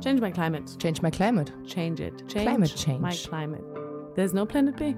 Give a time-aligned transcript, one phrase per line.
[0.00, 0.78] Change my climate.
[0.78, 1.52] Change my climate.
[1.66, 2.26] Change it.
[2.26, 3.00] Change Climate change.
[3.00, 3.62] my climate.
[4.16, 4.94] There's no planet B.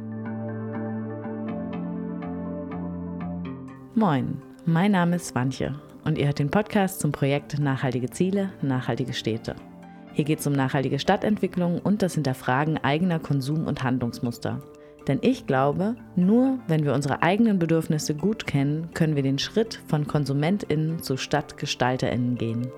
[3.95, 5.75] Moin, mein Name ist Swantje
[6.05, 9.57] und ihr hört den Podcast zum Projekt Nachhaltige Ziele, nachhaltige Städte.
[10.13, 14.61] Hier geht es um nachhaltige Stadtentwicklung und das Hinterfragen eigener Konsum- und Handlungsmuster.
[15.09, 19.81] Denn ich glaube, nur wenn wir unsere eigenen Bedürfnisse gut kennen, können wir den Schritt
[19.89, 22.71] von KonsumentInnen zu StadtgestalterInnen gehen.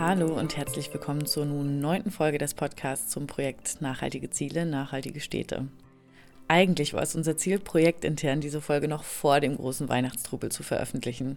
[0.00, 5.20] Hallo und herzlich willkommen zur nun neunten Folge des Podcasts zum Projekt Nachhaltige Ziele, nachhaltige
[5.20, 5.68] Städte.
[6.48, 11.36] Eigentlich war es unser Ziel, projektintern diese Folge noch vor dem großen Weihnachtstrubel zu veröffentlichen.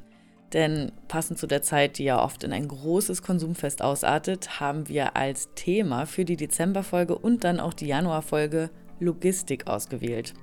[0.54, 5.18] Denn passend zu der Zeit, die ja oft in ein großes Konsumfest ausartet, haben wir
[5.18, 8.70] als Thema für die Dezemberfolge und dann auch die Januarfolge
[9.02, 10.36] Logistik ausgewählt.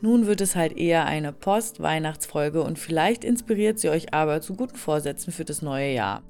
[0.00, 4.74] Nun wird es halt eher eine Post-Weihnachtsfolge und vielleicht inspiriert sie euch aber zu guten
[4.74, 6.24] Vorsätzen für das neue Jahr.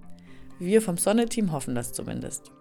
[0.64, 2.52] Wir vom Sonne-Team hoffen das zumindest.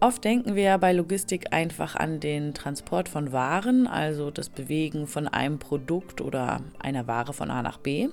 [0.00, 5.06] Oft denken wir ja bei Logistik einfach an den Transport von Waren, also das Bewegen
[5.06, 8.08] von einem Produkt oder einer Ware von A nach B.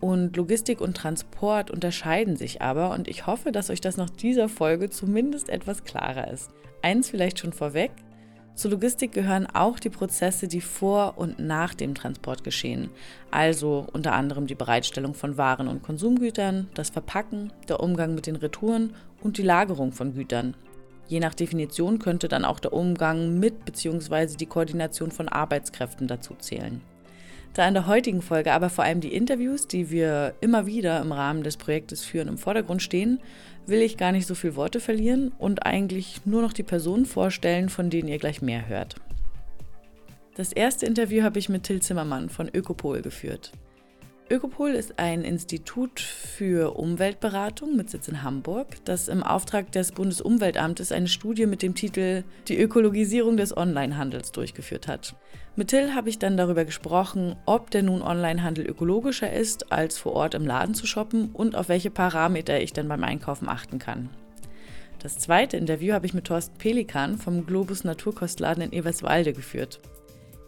[0.00, 4.48] Und Logistik und Transport unterscheiden sich aber und ich hoffe, dass euch das nach dieser
[4.48, 6.50] Folge zumindest etwas klarer ist.
[6.80, 7.90] Eins vielleicht schon vorweg.
[8.54, 12.90] Zur Logistik gehören auch die Prozesse, die vor und nach dem Transport geschehen.
[13.30, 18.36] Also unter anderem die Bereitstellung von Waren und Konsumgütern, das Verpacken, der Umgang mit den
[18.36, 20.54] Retouren und die Lagerung von Gütern.
[21.08, 24.36] Je nach Definition könnte dann auch der Umgang mit bzw.
[24.36, 26.82] die Koordination von Arbeitskräften dazu zählen.
[27.54, 31.12] Da in der heutigen Folge aber vor allem die Interviews, die wir immer wieder im
[31.12, 33.20] Rahmen des Projektes führen, im Vordergrund stehen,
[33.66, 37.68] will ich gar nicht so viel Worte verlieren und eigentlich nur noch die Personen vorstellen,
[37.68, 38.96] von denen ihr gleich mehr hört.
[40.34, 43.52] Das erste Interview habe ich mit Till Zimmermann von Ökopol geführt.
[44.32, 50.90] Ökopol ist ein Institut für Umweltberatung mit Sitz in Hamburg, das im Auftrag des Bundesumweltamtes
[50.90, 55.16] eine Studie mit dem Titel Die Ökologisierung des Onlinehandels durchgeführt hat.
[55.54, 60.14] Mit Till habe ich dann darüber gesprochen, ob der nun Onlinehandel ökologischer ist, als vor
[60.14, 64.08] Ort im Laden zu shoppen und auf welche Parameter ich dann beim Einkaufen achten kann.
[64.98, 69.78] Das zweite Interview habe ich mit Thorsten Pelikan vom Globus Naturkostladen in Eberswalde geführt.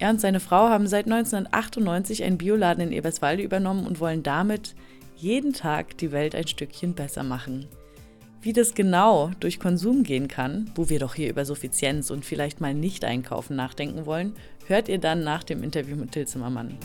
[0.05, 4.75] Er und seine Frau haben seit 1998 einen Bioladen in Eberswalde übernommen und wollen damit
[5.17, 7.69] jeden Tag die Welt ein Stückchen besser machen.
[8.43, 12.61] Wie das genau durch Konsum gehen kann, wo wir doch hier über Suffizienz und vielleicht
[12.61, 14.35] mal nicht einkaufen nachdenken wollen,
[14.67, 16.77] hört ihr dann nach dem Interview mit Till Zimmermann.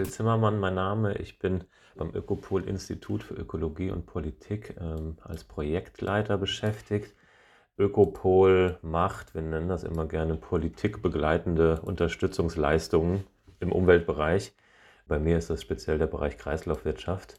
[0.00, 1.18] Till Zimmermann, mein Name.
[1.18, 7.14] Ich bin beim Ökopol Institut für Ökologie und Politik ähm, als Projektleiter beschäftigt.
[7.76, 13.26] Ökopol macht, wir nennen das immer gerne politikbegleitende Unterstützungsleistungen
[13.58, 14.54] im Umweltbereich.
[15.06, 17.38] Bei mir ist das speziell der Bereich Kreislaufwirtschaft,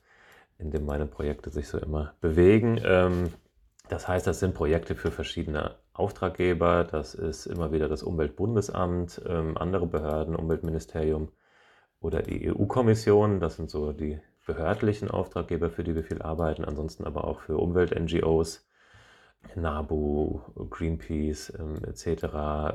[0.59, 2.79] in dem meine Projekte sich so immer bewegen.
[2.83, 3.33] Ähm,
[3.89, 6.83] das heißt, das sind Projekte für verschiedene Auftraggeber.
[6.83, 11.29] Das ist immer wieder das Umweltbundesamt, ähm, andere Behörden, Umweltministerium
[12.01, 13.39] oder die EU-Kommission.
[13.39, 16.65] Das sind so die behördlichen Auftraggeber, für die wir viel arbeiten.
[16.65, 18.65] Ansonsten aber auch für Umwelt-NGOs,
[19.55, 20.39] NABU,
[20.69, 22.23] Greenpeace ähm, etc.,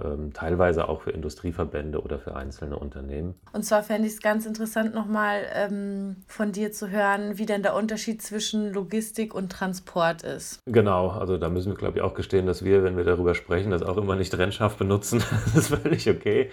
[0.05, 3.35] ähm, teilweise auch für Industrieverbände oder für einzelne Unternehmen.
[3.53, 7.63] Und zwar fände ich es ganz interessant, nochmal ähm, von dir zu hören, wie denn
[7.63, 10.61] der Unterschied zwischen Logistik und Transport ist.
[10.67, 13.71] Genau, also da müssen wir, glaube ich, auch gestehen, dass wir, wenn wir darüber sprechen,
[13.71, 15.23] das auch immer nicht trennscharf benutzen.
[15.45, 16.51] das ist völlig okay.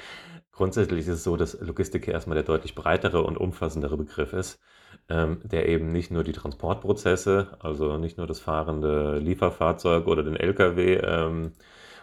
[0.53, 4.59] Grundsätzlich ist es so, dass Logistik erstmal der deutlich breitere und umfassendere Begriff ist,
[5.09, 10.36] ähm, der eben nicht nur die Transportprozesse, also nicht nur das fahrende Lieferfahrzeug oder den
[10.36, 11.53] Lkw ähm,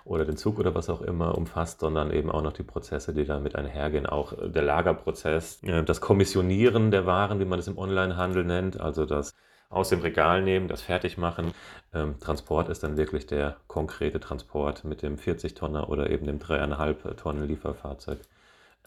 [0.04, 3.24] oder den Zug oder was auch immer umfasst, sondern eben auch noch die Prozesse, die
[3.24, 4.06] damit einhergehen.
[4.06, 9.06] Auch der Lagerprozess, äh, das Kommissionieren der Waren, wie man das im Onlinehandel nennt, also
[9.06, 9.32] das
[9.68, 11.54] aus dem Regal nehmen, das fertig machen.
[11.94, 17.14] Ähm, Transport ist dann wirklich der konkrete Transport mit dem 40-Tonner oder eben dem 3,5
[17.14, 18.18] Tonnen Lieferfahrzeug.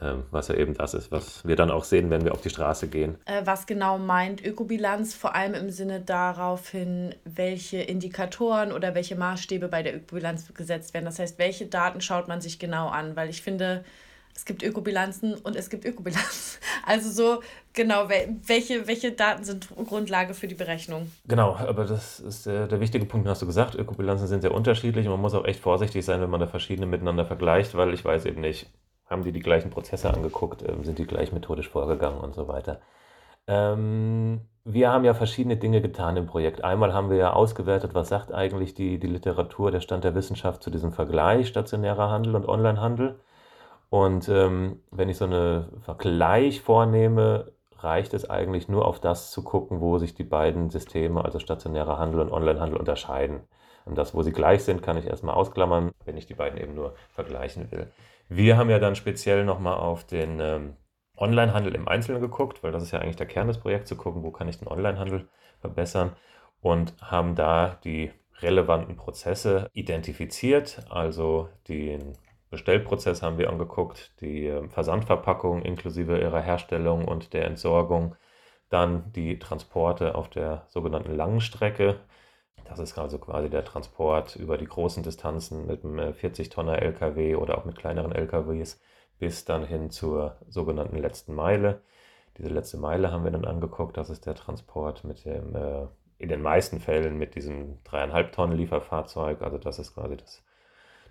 [0.01, 2.49] Ähm, was ja eben das ist, was wir dann auch sehen, wenn wir auf die
[2.49, 3.17] Straße gehen.
[3.25, 9.15] Äh, was genau meint Ökobilanz, vor allem im Sinne darauf hin, welche Indikatoren oder welche
[9.15, 11.05] Maßstäbe bei der Ökobilanz gesetzt werden?
[11.05, 13.15] Das heißt, welche Daten schaut man sich genau an?
[13.15, 13.83] Weil ich finde,
[14.35, 16.59] es gibt Ökobilanzen und es gibt Ökobilanz.
[16.85, 17.41] Also so,
[17.71, 21.09] genau, welche, welche Daten sind Grundlage für die Berechnung?
[21.25, 23.75] Genau, aber das ist der, der wichtige Punkt, den hast du gesagt.
[23.75, 26.85] Ökobilanzen sind sehr unterschiedlich und man muss auch echt vorsichtig sein, wenn man da verschiedene
[26.85, 28.69] miteinander vergleicht, weil ich weiß eben nicht,
[29.13, 32.81] haben die die gleichen Prozesse angeguckt, ähm, sind die gleich methodisch vorgegangen und so weiter.
[33.47, 36.63] Ähm, wir haben ja verschiedene Dinge getan im Projekt.
[36.63, 40.63] Einmal haben wir ja ausgewertet, was sagt eigentlich die, die Literatur, der Stand der Wissenschaft
[40.63, 43.19] zu diesem Vergleich stationärer Handel und Onlinehandel.
[43.89, 49.43] Und ähm, wenn ich so einen Vergleich vornehme, reicht es eigentlich nur auf das zu
[49.43, 53.41] gucken, wo sich die beiden Systeme, also stationärer Handel und Onlinehandel, unterscheiden.
[53.85, 56.73] Und das, wo sie gleich sind, kann ich erstmal ausklammern, wenn ich die beiden eben
[56.73, 57.91] nur vergleichen will.
[58.29, 60.77] Wir haben ja dann speziell nochmal auf den ähm,
[61.17, 64.23] Onlinehandel im Einzelnen geguckt, weil das ist ja eigentlich der Kern des Projekts, zu gucken,
[64.23, 65.29] wo kann ich den Onlinehandel
[65.59, 66.15] verbessern
[66.61, 68.11] und haben da die
[68.41, 72.13] relevanten Prozesse identifiziert, also den
[72.49, 78.15] Bestellprozess haben wir angeguckt, die ähm, Versandverpackung inklusive ihrer Herstellung und der Entsorgung,
[78.69, 81.99] dann die Transporte auf der sogenannten langen Strecke.
[82.65, 87.35] Das ist also quasi der Transport über die großen Distanzen mit einem 40-Tonner äh, LKW
[87.35, 88.79] oder auch mit kleineren LKWs
[89.19, 91.81] bis dann hin zur sogenannten letzten Meile.
[92.37, 93.95] Diese letzte Meile haben wir dann angeguckt.
[93.95, 98.57] Das ist der Transport mit dem, äh, in den meisten Fällen mit diesem dreieinhalb Tonnen
[98.57, 99.41] Lieferfahrzeug.
[99.41, 100.43] Also das ist quasi das,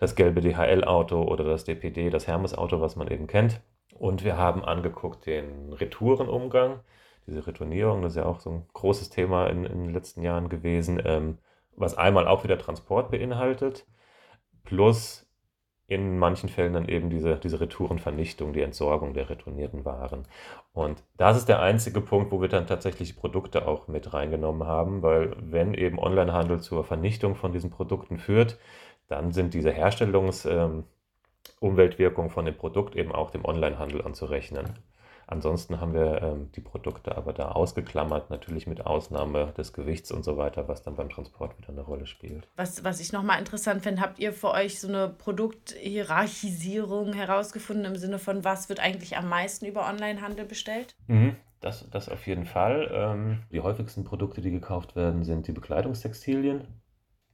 [0.01, 3.61] das gelbe DHL-Auto oder das DPD, das Hermes-Auto, was man eben kennt.
[3.95, 6.81] Und wir haben angeguckt den Retourenumgang.
[7.27, 10.49] Diese Retournierung, das ist ja auch so ein großes Thema in, in den letzten Jahren
[10.49, 11.39] gewesen, ähm,
[11.77, 13.87] was einmal auch wieder Transport beinhaltet,
[14.65, 15.27] plus
[15.93, 20.27] in manchen Fällen dann eben diese, diese Retourenvernichtung, die Entsorgung der retournierten Waren.
[20.73, 25.03] Und das ist der einzige Punkt, wo wir dann tatsächlich Produkte auch mit reingenommen haben,
[25.03, 28.59] weil wenn eben Onlinehandel zur Vernichtung von diesen Produkten führt,
[29.09, 34.79] dann sind diese Herstellungsumweltwirkungen ähm, von dem Produkt eben auch dem Onlinehandel anzurechnen.
[35.33, 40.25] Ansonsten haben wir ähm, die Produkte aber da ausgeklammert, natürlich mit Ausnahme des Gewichts und
[40.25, 42.47] so weiter, was dann beim Transport wieder eine Rolle spielt.
[42.55, 47.97] Was, was ich nochmal interessant finde, habt ihr für euch so eine Produkthierarchisierung herausgefunden im
[47.97, 50.95] Sinne von, was wird eigentlich am meisten über Onlinehandel bestellt?
[51.07, 51.37] Mhm.
[51.61, 52.91] Das, das auf jeden Fall.
[52.93, 56.67] Ähm, die häufigsten Produkte, die gekauft werden, sind die Bekleidungstextilien,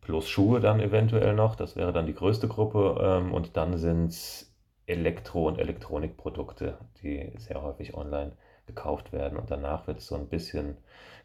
[0.02, 1.56] plus Schuhe dann eventuell noch.
[1.56, 2.96] Das wäre dann die größte Gruppe.
[3.02, 4.47] Ähm, und dann sind es
[4.88, 8.32] Elektro- und Elektronikprodukte, die sehr häufig online
[8.66, 9.38] gekauft werden.
[9.38, 10.76] Und danach wird es so ein bisschen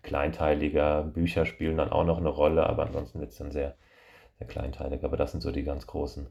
[0.01, 1.03] kleinteiliger.
[1.03, 3.75] Bücher spielen dann auch noch eine Rolle, aber ansonsten wird es dann sehr,
[4.39, 5.03] sehr kleinteilig.
[5.03, 6.27] Aber das sind so die ganz großen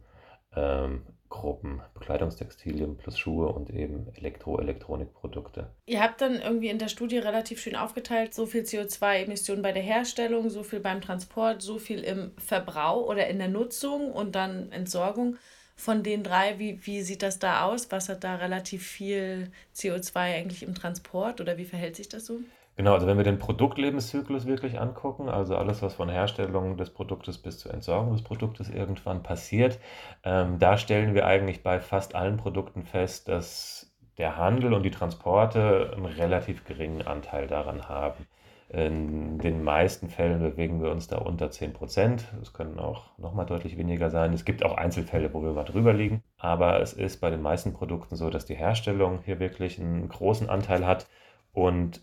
[0.56, 1.80] ähm, Gruppen.
[1.94, 5.70] Bekleidungstextilien plus Schuhe und eben Elektro-, Elektronikprodukte.
[5.86, 9.82] Ihr habt dann irgendwie in der Studie relativ schön aufgeteilt, so viel CO2-Emissionen bei der
[9.82, 14.70] Herstellung, so viel beim Transport, so viel im Verbrauch oder in der Nutzung und dann
[14.72, 15.36] Entsorgung
[15.76, 17.90] von den drei, wie, wie sieht das da aus?
[17.90, 22.40] Was hat da relativ viel CO2 eigentlich im Transport oder wie verhält sich das so?
[22.76, 27.36] Genau, also wenn wir den Produktlebenszyklus wirklich angucken, also alles, was von Herstellung des Produktes
[27.36, 29.78] bis zur Entsorgung des Produktes irgendwann passiert,
[30.24, 34.90] ähm, da stellen wir eigentlich bei fast allen Produkten fest, dass der Handel und die
[34.90, 38.26] Transporte einen relativ geringen Anteil daran haben.
[38.72, 42.32] In den meisten Fällen bewegen wir uns da unter 10 Prozent.
[42.40, 44.32] Es können auch nochmal deutlich weniger sein.
[44.32, 46.22] Es gibt auch Einzelfälle, wo wir mal drüber liegen.
[46.38, 50.48] Aber es ist bei den meisten Produkten so, dass die Herstellung hier wirklich einen großen
[50.48, 51.06] Anteil hat.
[51.52, 52.00] Und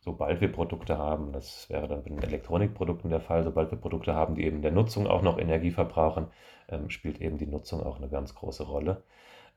[0.00, 4.12] sobald wir Produkte haben, das wäre dann bei den Elektronikprodukten der Fall, sobald wir Produkte
[4.12, 6.26] haben, die eben der Nutzung auch noch Energie verbrauchen,
[6.68, 9.04] ähm, spielt eben die Nutzung auch eine ganz große Rolle.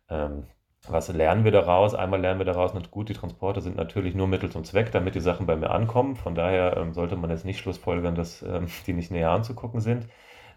[0.10, 0.44] Ähm,
[0.88, 1.94] was lernen wir daraus?
[1.94, 5.20] Einmal lernen wir daraus, gut, die Transporte sind natürlich nur Mittel zum Zweck, damit die
[5.20, 6.16] Sachen bei mir ankommen.
[6.16, 10.08] Von daher ähm, sollte man jetzt nicht schlussfolgern, dass ähm, die nicht näher anzugucken sind.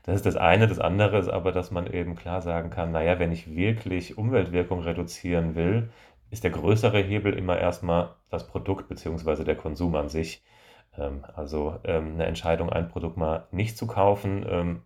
[0.05, 0.67] Das ist das eine.
[0.69, 4.81] Das andere ist aber, dass man eben klar sagen kann, naja, wenn ich wirklich Umweltwirkung
[4.81, 5.91] reduzieren will,
[6.31, 9.45] ist der größere Hebel immer erstmal das Produkt bzw.
[9.45, 10.43] der Konsum an sich.
[10.99, 14.83] Ähm, also ähm, eine Entscheidung, ein Produkt mal nicht zu kaufen, ähm,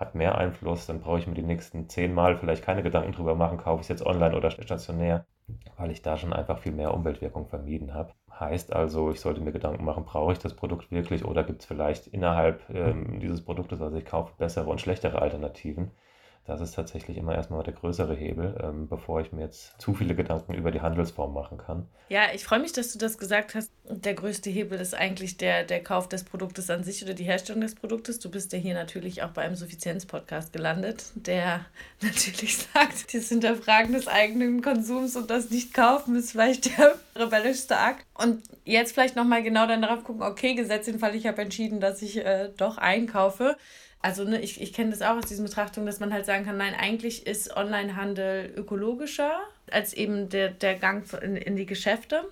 [0.00, 3.34] hat mehr Einfluss, dann brauche ich mir die nächsten zehn Mal vielleicht keine Gedanken drüber
[3.34, 5.26] machen, kaufe ich es jetzt online oder stationär,
[5.76, 8.12] weil ich da schon einfach viel mehr Umweltwirkung vermieden habe.
[8.38, 11.66] Heißt also, ich sollte mir Gedanken machen, brauche ich das Produkt wirklich oder gibt es
[11.66, 15.90] vielleicht innerhalb ähm, dieses Produktes, was ich kaufe, bessere und schlechtere Alternativen?
[16.48, 20.14] Das ist tatsächlich immer erstmal der größere Hebel, ähm, bevor ich mir jetzt zu viele
[20.14, 21.86] Gedanken über die Handelsform machen kann.
[22.08, 23.70] Ja, ich freue mich, dass du das gesagt hast.
[23.84, 27.60] Der größte Hebel ist eigentlich der, der Kauf des Produktes an sich oder die Herstellung
[27.60, 28.18] des Produktes.
[28.18, 31.66] Du bist ja hier natürlich auch bei einem Suffizienz-Podcast gelandet, der
[32.00, 38.06] natürlich sagt, das Hinterfragen des eigenen Konsums und das Nicht-Kaufen ist vielleicht der rebellischste Akt.
[38.14, 41.78] Und jetzt vielleicht nochmal genau dann darauf gucken, okay, Gesetz den Fall, ich habe entschieden,
[41.78, 43.54] dass ich äh, doch einkaufe
[44.00, 46.56] also ne, ich, ich kenne das auch aus diesen Betrachtungen, dass man halt sagen kann,
[46.56, 49.40] nein, eigentlich ist Onlinehandel ökologischer
[49.70, 52.22] als eben der, der Gang in, in die Geschäfte.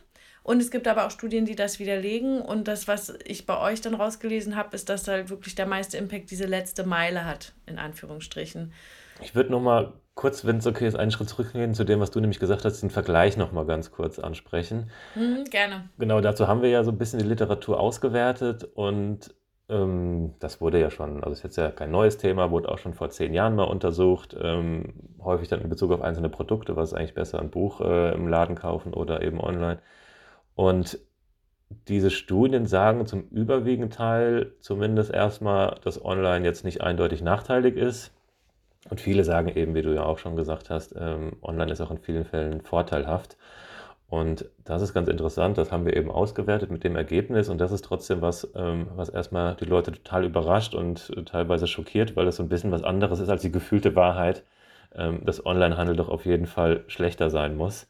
[0.42, 2.40] Und es gibt aber auch Studien, die das widerlegen.
[2.40, 5.96] Und das, was ich bei euch dann rausgelesen habe, ist, dass halt wirklich der meiste
[5.96, 8.72] Impact diese letzte Meile hat, in Anführungsstrichen.
[9.20, 12.20] Ich würde nochmal kurz, wenn es okay ist, einen Schritt zurückgehen zu dem, was du
[12.20, 14.90] nämlich gesagt hast, den Vergleich nochmal ganz kurz ansprechen.
[15.16, 15.88] Mhm, gerne.
[15.98, 19.34] Genau, dazu haben wir ja so ein bisschen die Literatur ausgewertet und
[19.68, 23.10] das wurde ja schon, also ist jetzt ja kein neues Thema, wurde auch schon vor
[23.10, 27.14] zehn Jahren mal untersucht, ähm, häufig dann in Bezug auf einzelne Produkte, was ist eigentlich
[27.14, 29.78] besser, ein Buch äh, im Laden kaufen oder eben online.
[30.54, 31.00] Und
[31.88, 38.12] diese Studien sagen zum überwiegenden Teil zumindest erstmal, dass online jetzt nicht eindeutig nachteilig ist.
[38.88, 41.90] Und viele sagen eben, wie du ja auch schon gesagt hast, ähm, online ist auch
[41.90, 43.36] in vielen Fällen vorteilhaft.
[44.08, 47.72] Und das ist ganz interessant, das haben wir eben ausgewertet mit dem Ergebnis und das
[47.72, 52.36] ist trotzdem was, ähm, was erstmal die Leute total überrascht und teilweise schockiert, weil es
[52.36, 54.44] so ein bisschen was anderes ist als die gefühlte Wahrheit,
[54.94, 57.88] ähm, dass Onlinehandel doch auf jeden Fall schlechter sein muss.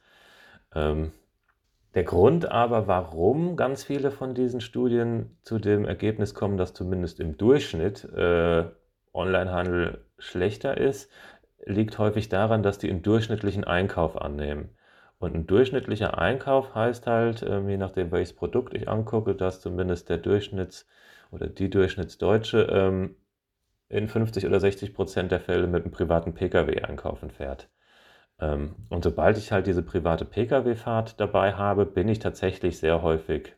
[0.74, 1.12] Ähm,
[1.94, 7.20] der Grund aber, warum ganz viele von diesen Studien zu dem Ergebnis kommen, dass zumindest
[7.20, 8.64] im Durchschnitt äh,
[9.14, 11.10] Onlinehandel schlechter ist,
[11.64, 14.70] liegt häufig daran, dass die einen durchschnittlichen Einkauf annehmen.
[15.18, 20.08] Und ein durchschnittlicher Einkauf heißt halt, ähm, je nachdem, welches Produkt ich angucke, dass zumindest
[20.10, 20.86] der Durchschnitts-
[21.30, 23.16] oder die Durchschnittsdeutsche ähm,
[23.88, 27.68] in 50 oder 60 Prozent der Fälle mit einem privaten Pkw einkaufen fährt.
[28.40, 33.56] Ähm, und sobald ich halt diese private Pkw-Fahrt dabei habe, bin ich tatsächlich sehr häufig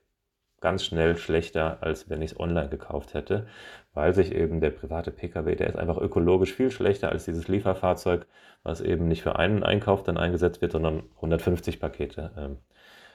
[0.60, 3.46] ganz schnell schlechter, als wenn ich es online gekauft hätte,
[3.94, 8.26] weil sich eben der private Pkw, der ist einfach ökologisch viel schlechter als dieses Lieferfahrzeug,
[8.62, 12.58] was eben nicht für einen Einkauf dann eingesetzt wird, sondern 150 Pakete ähm,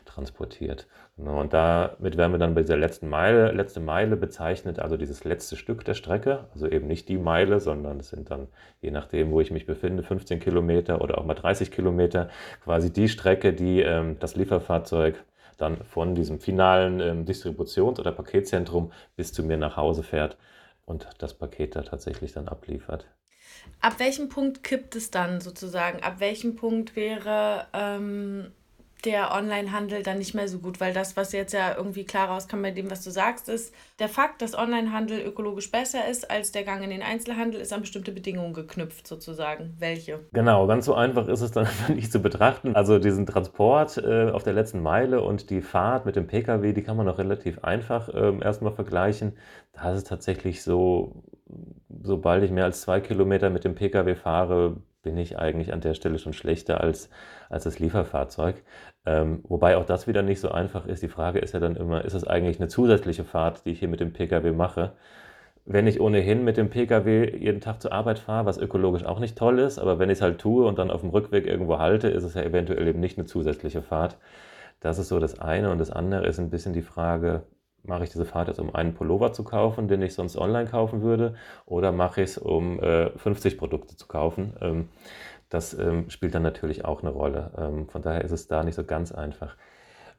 [0.06, 0.88] transportiert.
[1.18, 5.24] Genau, und damit werden wir dann bei dieser letzten Meile, letzte Meile bezeichnet, also dieses
[5.24, 8.48] letzte Stück der Strecke, also eben nicht die Meile, sondern es sind dann,
[8.82, 12.30] je nachdem, wo ich mich befinde, 15 Kilometer oder auch mal 30 Kilometer,
[12.64, 15.24] quasi die Strecke, die ähm, das Lieferfahrzeug
[15.58, 20.38] dann von diesem finalen ähm, Distributions- oder Paketzentrum bis zu mir nach Hause fährt
[20.86, 23.08] und das Paket da tatsächlich dann abliefert.
[23.82, 26.02] Ab welchem Punkt kippt es dann sozusagen?
[26.02, 28.52] Ab welchem Punkt wäre ähm,
[29.06, 32.62] der Onlinehandel dann nicht mehr so gut, weil das, was jetzt ja irgendwie klar rauskam
[32.62, 36.64] bei dem, was du sagst, ist, der Fakt, dass Onlinehandel ökologisch besser ist als der
[36.64, 39.76] Gang in den Einzelhandel, ist an bestimmte Bedingungen geknüpft sozusagen.
[39.78, 40.20] Welche?
[40.32, 42.76] Genau, ganz so einfach ist es dann nicht zu betrachten.
[42.76, 46.84] Also diesen Transport äh, auf der letzten Meile und die Fahrt mit dem Pkw, die
[46.84, 49.38] kann man noch relativ einfach äh, erstmal vergleichen.
[49.74, 51.24] Da ist es tatsächlich so,
[52.02, 55.94] sobald ich mehr als zwei Kilometer mit dem Pkw fahre, bin ich eigentlich an der
[55.94, 57.10] Stelle schon schlechter als,
[57.50, 58.64] als das Lieferfahrzeug.
[59.06, 61.04] Ähm, wobei auch das wieder nicht so einfach ist.
[61.04, 63.90] Die Frage ist ja dann immer, ist es eigentlich eine zusätzliche Fahrt, die ich hier
[63.90, 64.94] mit dem Pkw mache?
[65.66, 69.38] Wenn ich ohnehin mit dem Pkw jeden Tag zur Arbeit fahre, was ökologisch auch nicht
[69.38, 72.10] toll ist, aber wenn ich es halt tue und dann auf dem Rückweg irgendwo halte,
[72.10, 74.18] ist es ja eventuell eben nicht eine zusätzliche Fahrt.
[74.82, 75.72] Das ist so das eine.
[75.72, 77.44] Und das andere ist ein bisschen die Frage,
[77.84, 81.02] mache ich diese Fahrt jetzt, um einen Pullover zu kaufen, den ich sonst online kaufen
[81.02, 84.54] würde, oder mache ich es, um äh, 50 Produkte zu kaufen?
[84.62, 84.90] Ähm,
[85.54, 87.52] das ähm, spielt dann natürlich auch eine Rolle.
[87.58, 89.56] Ähm, von daher ist es da nicht so ganz einfach.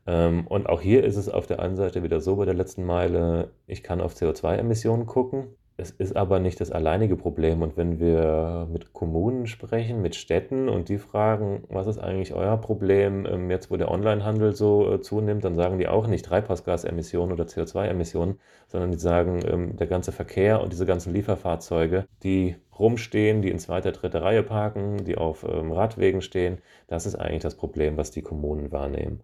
[0.07, 2.85] Ähm, und auch hier ist es auf der einen Seite wieder so bei der letzten
[2.85, 5.49] Meile, ich kann auf CO2-Emissionen gucken.
[5.77, 7.61] Es ist aber nicht das alleinige Problem.
[7.63, 12.57] Und wenn wir mit Kommunen sprechen, mit Städten und die fragen, was ist eigentlich euer
[12.59, 17.33] Problem, ähm, jetzt wo der Onlinehandel so äh, zunimmt, dann sagen die auch nicht Treibhausgasemissionen
[17.33, 18.39] oder CO2-Emissionen,
[18.69, 23.59] sondern die sagen, ähm, der ganze Verkehr und diese ganzen Lieferfahrzeuge, die rumstehen, die in
[23.59, 28.13] zweiter, dritter Reihe parken, die auf ähm, Radwegen stehen, das ist eigentlich das Problem, was
[28.13, 29.23] die Kommunen wahrnehmen.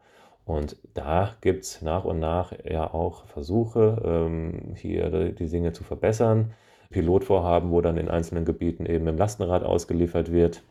[0.50, 5.84] Und da gibt es nach und nach ja auch Versuche, ähm, hier die Dinge zu
[5.84, 6.54] verbessern.
[6.90, 10.64] Pilotvorhaben, wo dann in einzelnen Gebieten eben im Lastenrad ausgeliefert wird.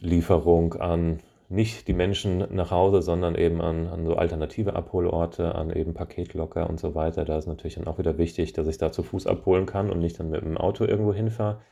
[0.00, 5.70] Lieferung an nicht die Menschen nach Hause, sondern eben an, an so alternative Abholorte, an
[5.70, 7.24] eben Paketlocker und so weiter.
[7.24, 10.00] Da ist natürlich dann auch wieder wichtig, dass ich da zu Fuß abholen kann und
[10.00, 11.62] nicht dann mit dem Auto irgendwo hinfahre.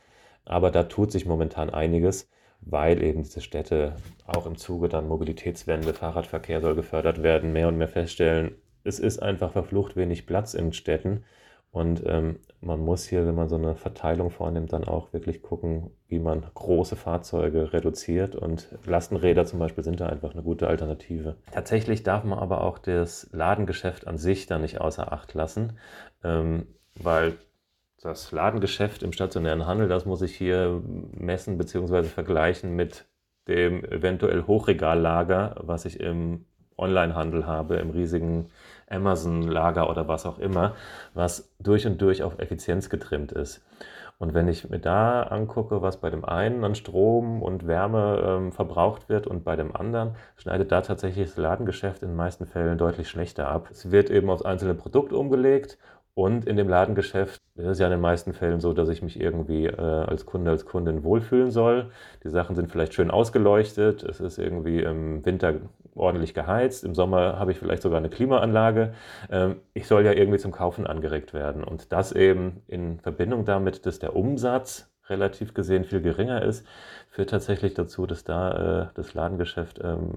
[0.45, 2.27] Aber da tut sich momentan einiges
[2.61, 7.77] weil eben diese Städte auch im Zuge dann Mobilitätswende, Fahrradverkehr soll gefördert werden, mehr und
[7.77, 11.23] mehr feststellen, es ist einfach verflucht wenig Platz in Städten.
[11.71, 15.91] Und ähm, man muss hier, wenn man so eine Verteilung vornimmt, dann auch wirklich gucken,
[16.07, 18.35] wie man große Fahrzeuge reduziert.
[18.35, 21.37] Und Lastenräder zum Beispiel sind da einfach eine gute Alternative.
[21.51, 25.77] Tatsächlich darf man aber auch das Ladengeschäft an sich da nicht außer Acht lassen,
[26.25, 26.67] ähm,
[27.01, 27.35] weil
[28.01, 30.81] das Ladengeschäft im stationären Handel, das muss ich hier
[31.13, 32.03] messen bzw.
[32.03, 33.05] vergleichen mit
[33.47, 36.45] dem eventuell Hochregallager, was ich im
[36.77, 38.49] Onlinehandel habe, im riesigen
[38.89, 40.75] Amazon-Lager oder was auch immer,
[41.13, 43.63] was durch und durch auf Effizienz getrimmt ist.
[44.17, 48.51] Und wenn ich mir da angucke, was bei dem einen an Strom und Wärme ähm,
[48.51, 52.77] verbraucht wird und bei dem anderen, schneidet da tatsächlich das Ladengeschäft in den meisten Fällen
[52.77, 53.69] deutlich schlechter ab.
[53.71, 55.79] Es wird eben aufs einzelne Produkt umgelegt
[56.13, 59.19] Und in dem Ladengeschäft ist es ja in den meisten Fällen so, dass ich mich
[59.19, 61.91] irgendwie äh, als Kunde, als Kundin wohlfühlen soll.
[62.23, 64.03] Die Sachen sind vielleicht schön ausgeleuchtet.
[64.03, 65.55] Es ist irgendwie im Winter
[65.95, 66.83] ordentlich geheizt.
[66.83, 68.93] Im Sommer habe ich vielleicht sogar eine Klimaanlage.
[69.29, 71.63] Ähm, ich soll ja irgendwie zum Kaufen angeregt werden.
[71.63, 76.65] Und das eben in Verbindung damit, dass der Umsatz relativ gesehen viel geringer ist,
[77.09, 80.13] führt tatsächlich dazu, dass da äh, das Ladengeschäft ähm,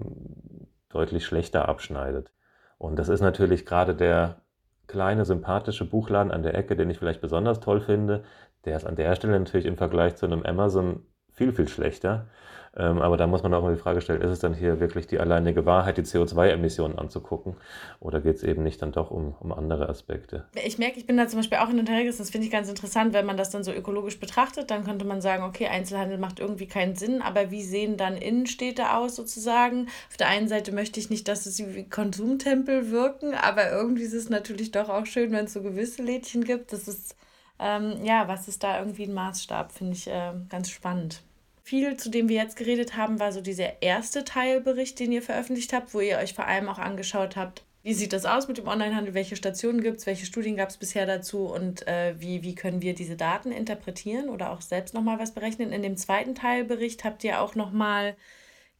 [0.88, 2.32] deutlich schlechter abschneidet.
[2.78, 4.43] Und das ist natürlich gerade der
[4.86, 8.24] kleine, sympathische Buchladen an der Ecke, den ich vielleicht besonders toll finde,
[8.64, 12.28] der ist an der Stelle natürlich im Vergleich zu einem Amazon viel, viel schlechter.
[12.76, 15.06] Ähm, aber da muss man auch mal die Frage stellen, ist es dann hier wirklich
[15.06, 17.56] die alleinige Wahrheit, die CO2-Emissionen anzugucken?
[18.00, 20.46] Oder geht es eben nicht dann doch um, um andere Aspekte?
[20.64, 23.12] Ich merke, ich bin da zum Beispiel auch in unterwegs, das finde ich ganz interessant,
[23.12, 26.66] wenn man das dann so ökologisch betrachtet, dann könnte man sagen, okay, Einzelhandel macht irgendwie
[26.66, 29.86] keinen Sinn, aber wie sehen dann Innenstädte aus sozusagen?
[30.08, 34.14] Auf der einen Seite möchte ich nicht, dass es wie Konsumtempel wirken, aber irgendwie ist
[34.14, 36.72] es natürlich doch auch schön, wenn es so gewisse Lädchen gibt.
[36.72, 37.16] Das ist,
[37.60, 41.22] ähm, ja, was ist da irgendwie ein Maßstab, finde ich äh, ganz spannend.
[41.66, 45.72] Viel, zu dem wir jetzt geredet haben, war so dieser erste Teilbericht, den ihr veröffentlicht
[45.72, 48.68] habt, wo ihr euch vor allem auch angeschaut habt, wie sieht das aus mit dem
[48.68, 52.54] Onlinehandel, welche Stationen gibt es, welche Studien gab es bisher dazu und äh, wie, wie
[52.54, 55.72] können wir diese Daten interpretieren oder auch selbst nochmal was berechnen.
[55.72, 58.14] In dem zweiten Teilbericht habt ihr auch nochmal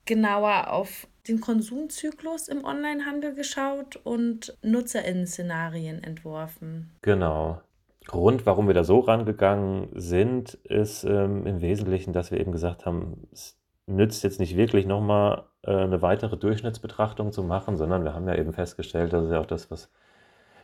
[0.04, 6.90] genauer auf den Konsumzyklus im Onlinehandel geschaut und Nutzerinnen-Szenarien entworfen.
[7.00, 7.62] Genau.
[8.06, 12.86] Grund, warum wir da so rangegangen sind, ist ähm, im Wesentlichen, dass wir eben gesagt
[12.86, 18.14] haben, es nützt jetzt nicht wirklich nochmal äh, eine weitere Durchschnittsbetrachtung zu machen, sondern wir
[18.14, 19.90] haben ja eben festgestellt, das ist ja auch das, was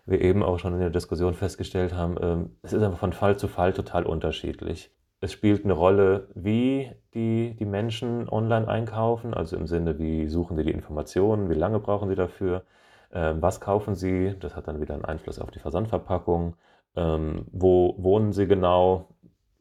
[0.06, 3.36] wir eben auch schon in der Diskussion festgestellt haben, ähm, es ist einfach von Fall
[3.36, 4.90] zu Fall total unterschiedlich.
[5.20, 10.56] Es spielt eine Rolle, wie die, die Menschen online einkaufen, also im Sinne, wie suchen
[10.56, 12.64] sie die Informationen, wie lange brauchen sie dafür,
[13.10, 16.54] äh, was kaufen sie, das hat dann wieder einen Einfluss auf die Versandverpackung
[16.96, 19.08] ähm, wo wohnen sie genau?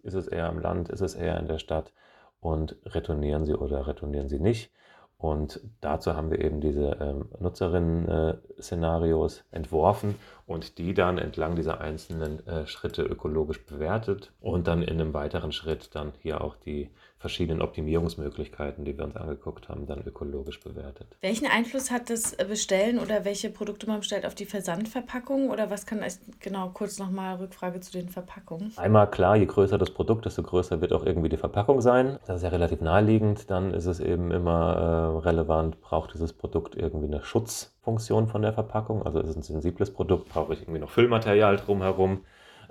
[0.03, 0.89] Ist es eher im Land?
[0.89, 1.93] Ist es eher in der Stadt?
[2.39, 4.71] Und retournieren sie oder retournieren sie nicht?
[5.19, 10.15] Und dazu haben wir eben diese ähm, Nutzerinnen-Szenarios äh, entworfen
[10.47, 15.51] und die dann entlang dieser einzelnen äh, Schritte ökologisch bewertet und dann in einem weiteren
[15.51, 16.89] Schritt dann hier auch die
[17.19, 21.07] verschiedenen Optimierungsmöglichkeiten, die wir uns angeguckt haben, dann ökologisch bewertet.
[21.19, 25.85] Welchen Einfluss hat das Bestellen oder welche Produkte man bestellt auf die Versandverpackung oder was
[25.85, 25.99] kann
[26.39, 28.71] genau kurz nochmal Rückfrage zu den Verpackungen?
[28.77, 32.19] Einmal klar, je größer das Produkt, desto größer wird auch irgendwie die Verpackung sein.
[32.25, 33.49] Das ist ja relativ naheliegend.
[33.51, 38.53] Dann ist es eben immer äh, relevant, braucht dieses Produkt irgendwie eine Schutzfunktion von der
[38.53, 39.03] Verpackung.
[39.03, 42.21] Also ist es ein sensibles Produkt, brauche ich irgendwie noch Füllmaterial drumherum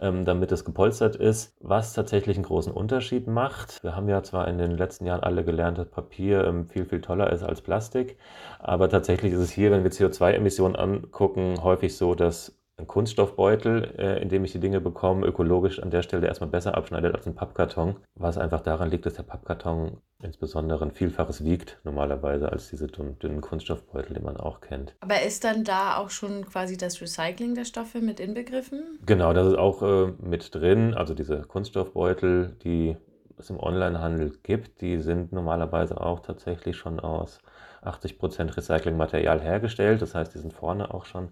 [0.01, 3.83] ähm, damit es gepolstert ist, was tatsächlich einen großen Unterschied macht.
[3.83, 7.01] Wir haben ja zwar in den letzten Jahren alle gelernt, dass Papier ähm, viel, viel
[7.01, 8.17] toller ist als Plastik,
[8.59, 14.23] aber tatsächlich ist es hier, wenn wir CO2-Emissionen angucken, häufig so, dass ein Kunststoffbeutel, äh,
[14.23, 17.35] in dem ich die Dinge bekomme, ökologisch an der Stelle erstmal besser abschneidet als ein
[17.35, 22.87] Pappkarton, was einfach daran liegt, dass der Pappkarton insbesondere ein Vielfaches wiegt normalerweise als diese
[22.87, 24.95] dünnen, Kunststoffbeutel, die man auch kennt.
[25.01, 28.99] Aber ist dann da auch schon quasi das Recycling der Stoffe mit inbegriffen?
[29.05, 30.95] Genau, das ist auch äh, mit drin.
[30.95, 32.97] Also diese Kunststoffbeutel, die
[33.37, 37.41] es im Onlinehandel gibt, die sind normalerweise auch tatsächlich schon aus
[37.83, 40.03] 80% Recyclingmaterial hergestellt.
[40.03, 41.31] Das heißt, die sind vorne auch schon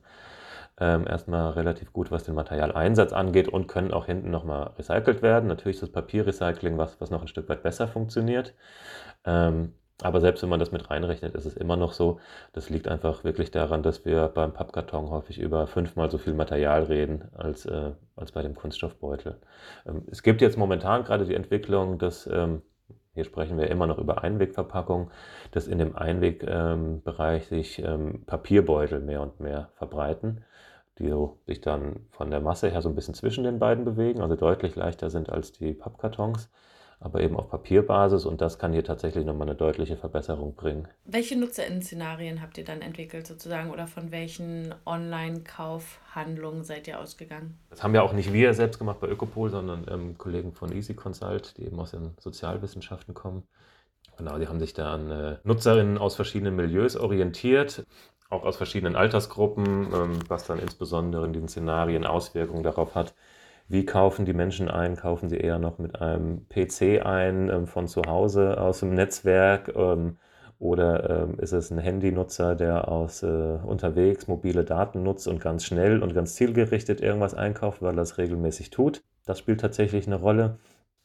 [0.79, 5.49] ähm, erstmal relativ gut, was den Materialeinsatz angeht und können auch hinten nochmal recycelt werden.
[5.49, 8.55] Natürlich ist das Papierrecycling was, was noch ein Stück weit besser funktioniert.
[9.25, 12.21] Ähm, aber selbst wenn man das mit reinrechnet, ist es immer noch so.
[12.53, 16.83] Das liegt einfach wirklich daran, dass wir beim Pappkarton häufig über fünfmal so viel Material
[16.83, 19.39] reden als, äh, als bei dem Kunststoffbeutel.
[19.87, 22.61] Ähm, es gibt jetzt momentan gerade die Entwicklung, dass ähm,
[23.15, 25.11] hier sprechen wir immer noch über Einwegverpackung,
[25.53, 30.45] dass in dem Einwegbereich ähm, sich ähm, Papierbeutel mehr und mehr verbreiten
[30.99, 34.21] die so sich dann von der Masse her so ein bisschen zwischen den beiden bewegen,
[34.21, 36.49] also deutlich leichter sind als die Pappkartons,
[36.99, 40.89] aber eben auf Papierbasis und das kann hier tatsächlich nochmal eine deutliche Verbesserung bringen.
[41.05, 47.59] Welche NutzerInnen-Szenarien habt ihr dann entwickelt sozusagen oder von welchen Online-Kaufhandlungen seid ihr ausgegangen?
[47.69, 50.95] Das haben ja auch nicht wir selbst gemacht bei Ökopol, sondern ähm, Kollegen von Easy
[50.95, 53.43] Consult, die eben aus den Sozialwissenschaften kommen.
[54.17, 57.85] Genau, die haben sich da an äh, Nutzerinnen aus verschiedenen Milieus orientiert
[58.31, 63.15] auch aus verschiedenen Altersgruppen, ähm, was dann insbesondere in diesen Szenarien Auswirkungen darauf hat,
[63.69, 64.97] wie kaufen die Menschen ein?
[64.97, 69.73] Kaufen sie eher noch mit einem PC ein, ähm, von zu Hause aus dem Netzwerk?
[69.75, 70.17] Ähm,
[70.59, 76.03] oder ist es ein Handynutzer, der aus äh, unterwegs mobile Daten nutzt und ganz schnell
[76.03, 79.03] und ganz zielgerichtet irgendwas einkauft, weil er das regelmäßig tut?
[79.27, 80.59] Das spielt tatsächlich eine Rolle.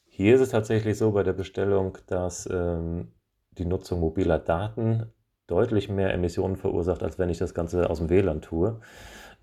[0.05, 5.11] Hier ist es tatsächlich so bei der Bestellung, dass die Nutzung mobiler Daten
[5.51, 8.79] deutlich mehr Emissionen verursacht, als wenn ich das Ganze aus dem WLAN tue.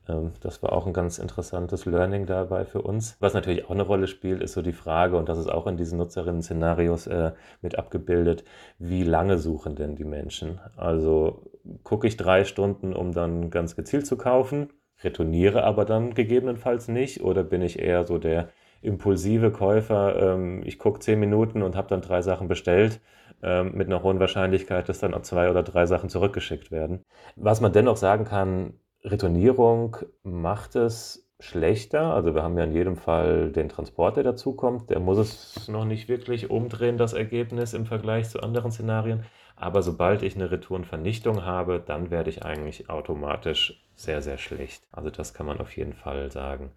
[0.08, 3.16] Ähm, das war auch ein ganz interessantes Learning dabei für uns.
[3.20, 5.76] Was natürlich auch eine Rolle spielt, ist so die Frage, und das ist auch in
[5.76, 8.44] diesen Nutzerinnen-Szenarios äh, mit abgebildet,
[8.78, 10.60] wie lange suchen denn die Menschen?
[10.76, 11.50] Also
[11.82, 14.70] gucke ich drei Stunden, um dann ganz gezielt zu kaufen,
[15.04, 18.48] retourniere aber dann gegebenenfalls nicht, oder bin ich eher so der
[18.80, 23.00] impulsive Käufer, ähm, ich gucke zehn Minuten und habe dann drei Sachen bestellt,
[23.42, 27.04] ähm, mit einer hohen Wahrscheinlichkeit, dass dann auch zwei oder drei Sachen zurückgeschickt werden.
[27.36, 28.74] Was man dennoch sagen kann,
[29.04, 32.14] Retournierung macht es schlechter.
[32.14, 34.90] Also wir haben ja in jedem Fall den Transport, der dazukommt.
[34.90, 39.24] Der muss es noch nicht wirklich umdrehen, das Ergebnis im Vergleich zu anderen Szenarien.
[39.54, 44.84] Aber sobald ich eine Retourenvernichtung habe, dann werde ich eigentlich automatisch sehr, sehr schlecht.
[44.92, 46.72] Also das kann man auf jeden Fall sagen.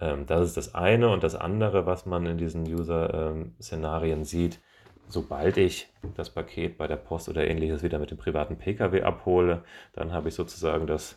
[0.00, 1.10] Ähm, das ist das eine.
[1.10, 4.60] Und das andere, was man in diesen User-Szenarien sieht,
[5.08, 9.64] sobald ich das Paket bei der Post oder ähnliches wieder mit dem privaten Pkw abhole,
[9.92, 11.16] dann habe ich sozusagen das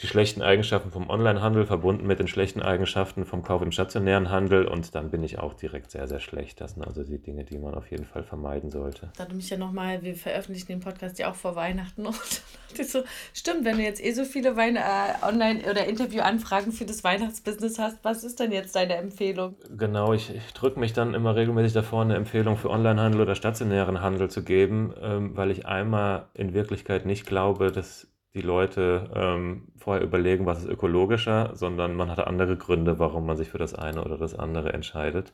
[0.00, 4.66] die schlechten Eigenschaften vom Onlinehandel verbunden mit den schlechten Eigenschaften vom Kauf im stationären Handel
[4.66, 6.60] und dann bin ich auch direkt sehr, sehr schlecht.
[6.60, 9.10] Das sind also die Dinge, die man auf jeden Fall vermeiden sollte.
[9.16, 12.82] Da du mich ja nochmal, wir veröffentlichen den Podcast ja auch vor Weihnachten und dachte
[12.82, 13.02] ich so,
[13.32, 17.78] stimmt, wenn du jetzt eh so viele Weine, äh, Online- oder Interviewanfragen für das Weihnachtsbusiness
[17.78, 19.56] hast, was ist denn jetzt deine Empfehlung?
[19.76, 24.00] Genau, ich, ich drücke mich dann immer regelmäßig davor, eine Empfehlung für Onlinehandel oder stationären
[24.00, 29.68] Handel zu geben, ähm, weil ich einmal in Wirklichkeit nicht glaube, dass die Leute ähm,
[29.76, 33.74] vorher überlegen, was ist ökologischer, sondern man hat andere Gründe, warum man sich für das
[33.74, 35.32] eine oder das andere entscheidet.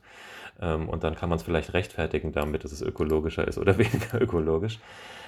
[0.61, 4.21] Ähm, und dann kann man es vielleicht rechtfertigen damit, dass es ökologischer ist oder weniger
[4.21, 4.79] ökologisch.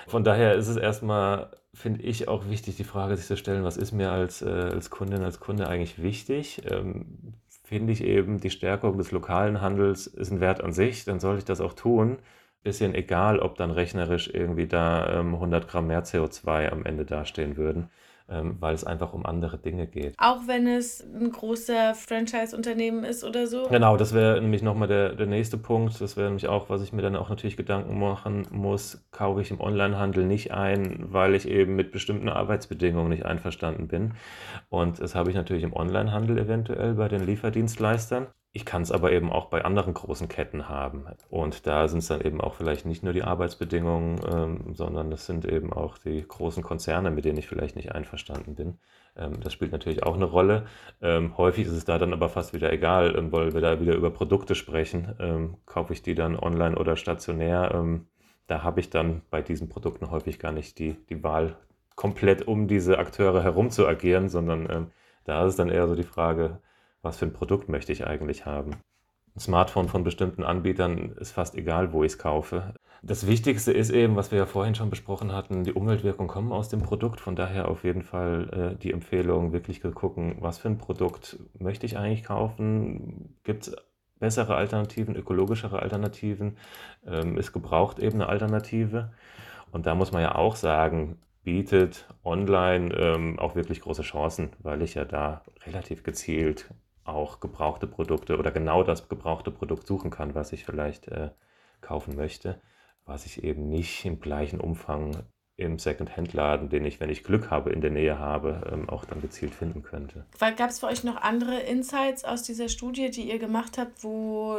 [0.08, 3.78] Von daher ist es erstmal, finde ich, auch wichtig, die Frage sich zu stellen, was
[3.78, 6.62] ist mir als, äh, als Kundin, als Kunde eigentlich wichtig?
[6.70, 7.34] Ähm,
[7.64, 11.40] finde ich eben, die Stärkung des lokalen Handels ist ein Wert an sich, dann sollte
[11.40, 12.20] ich das auch tun
[12.64, 17.58] bisschen egal, ob dann rechnerisch irgendwie da ähm, 100 Gramm mehr CO2 am Ende dastehen
[17.58, 17.90] würden
[18.30, 20.16] ähm, weil es einfach um andere Dinge geht.
[20.18, 23.68] Auch wenn es ein großer Franchise-Unternehmen ist oder so?
[23.70, 26.00] Genau, das wäre nämlich nochmal der, der nächste Punkt.
[26.00, 29.52] Das wäre nämlich auch, was ich mir dann auch natürlich Gedanken machen muss, kaufe ich
[29.52, 34.14] im Onlinehandel nicht ein, weil ich eben mit bestimmten Arbeitsbedingungen nicht einverstanden bin.
[34.70, 38.28] Und das habe ich natürlich im Onlinehandel eventuell bei den Lieferdienstleistern.
[38.56, 41.08] Ich kann es aber eben auch bei anderen großen Ketten haben.
[41.30, 45.26] Und da sind es dann eben auch vielleicht nicht nur die Arbeitsbedingungen, ähm, sondern das
[45.26, 48.78] sind eben auch die großen Konzerne, mit denen ich vielleicht nicht einverstanden bin.
[49.18, 50.68] Ähm, das spielt natürlich auch eine Rolle.
[51.02, 53.96] Ähm, häufig ist es da dann aber fast wieder egal, ähm, weil wir da wieder
[53.96, 55.16] über Produkte sprechen.
[55.20, 57.72] Ähm, kaufe ich die dann online oder stationär?
[57.74, 58.06] Ähm,
[58.46, 61.58] da habe ich dann bei diesen Produkten häufig gar nicht die, die Wahl,
[61.96, 64.92] komplett um diese Akteure herum zu agieren, sondern
[65.26, 66.60] da ist es dann eher so die Frage,
[67.04, 68.72] was für ein Produkt möchte ich eigentlich haben.
[69.36, 72.74] Ein Smartphone von bestimmten Anbietern ist fast egal, wo ich es kaufe.
[73.02, 76.70] Das Wichtigste ist eben, was wir ja vorhin schon besprochen hatten, die Umweltwirkung kommen aus
[76.70, 77.20] dem Produkt.
[77.20, 81.38] Von daher auf jeden Fall äh, die Empfehlung, wirklich zu gucken, was für ein Produkt
[81.60, 83.36] möchte ich eigentlich kaufen?
[83.44, 83.76] Gibt es
[84.20, 86.58] bessere Alternativen, ökologischere Alternativen?
[87.06, 89.12] Ähm, ist gebraucht eben eine Alternative?
[89.72, 94.82] Und da muss man ja auch sagen, bietet online ähm, auch wirklich große Chancen, weil
[94.82, 96.70] ich ja da relativ gezielt
[97.06, 101.30] auch gebrauchte Produkte oder genau das gebrauchte Produkt suchen kann, was ich vielleicht äh,
[101.82, 102.62] kaufen möchte,
[103.06, 105.24] was ich eben nicht im gleichen Umfang
[105.56, 109.22] im Second-Hand-Laden, den ich, wenn ich Glück habe, in der Nähe habe, ähm, auch dann
[109.22, 110.26] gezielt finden könnte.
[110.40, 114.58] Gab es für euch noch andere Insights aus dieser Studie, die ihr gemacht habt, wo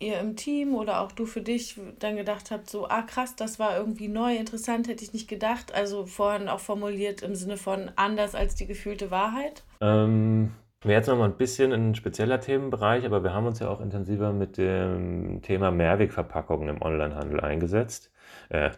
[0.00, 3.60] ihr im Team oder auch du für dich dann gedacht habt, so, ah krass, das
[3.60, 5.72] war irgendwie neu, interessant, hätte ich nicht gedacht.
[5.72, 9.62] Also vorhin auch formuliert im Sinne von anders als die gefühlte Wahrheit?
[9.80, 10.52] Ähm,
[10.84, 14.32] Wäre jetzt nochmal ein bisschen ein spezieller Themenbereich, aber wir haben uns ja auch intensiver
[14.32, 18.11] mit dem Thema Mehrwegverpackungen im Onlinehandel eingesetzt
[18.52, 18.70] äh,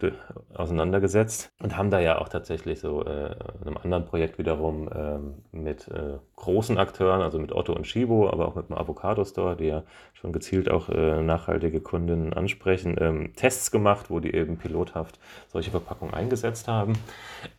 [0.55, 5.19] auseinandergesetzt und haben da ja auch tatsächlich so äh, in einem anderen Projekt wiederum äh,
[5.57, 5.91] mit
[6.37, 9.83] großen Akteuren, also mit Otto und Shibo, aber auch mit dem Avocado Store, die ja
[10.13, 15.71] schon gezielt auch äh, nachhaltige Kundinnen ansprechen, ähm, Tests gemacht, wo die eben pilothaft solche
[15.71, 16.95] Verpackungen eingesetzt haben.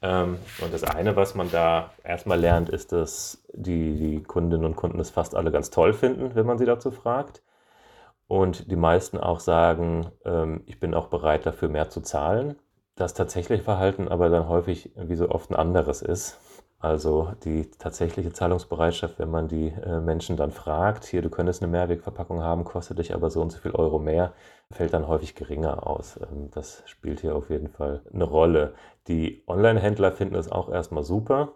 [0.01, 4.75] Ähm, und das eine, was man da erstmal lernt, ist, dass die, die Kundinnen und
[4.75, 7.41] Kunden das fast alle ganz toll finden, wenn man sie dazu fragt
[8.28, 12.56] und die meisten auch sagen, ähm, ich bin auch bereit dafür mehr zu zahlen.
[12.96, 16.40] Das tatsächliche Verhalten aber dann häufig wie so oft ein anderes ist.
[16.80, 21.72] Also die tatsächliche Zahlungsbereitschaft, wenn man die äh, Menschen dann fragt, hier, du könntest eine
[21.72, 24.34] Mehrwegverpackung haben, kostet dich aber so und so viel Euro mehr,
[24.72, 26.20] fällt dann häufig geringer aus.
[26.22, 28.76] Ähm, das spielt hier auf jeden Fall eine Rolle.
[29.08, 31.54] Die Online-Händler finden es auch erstmal super,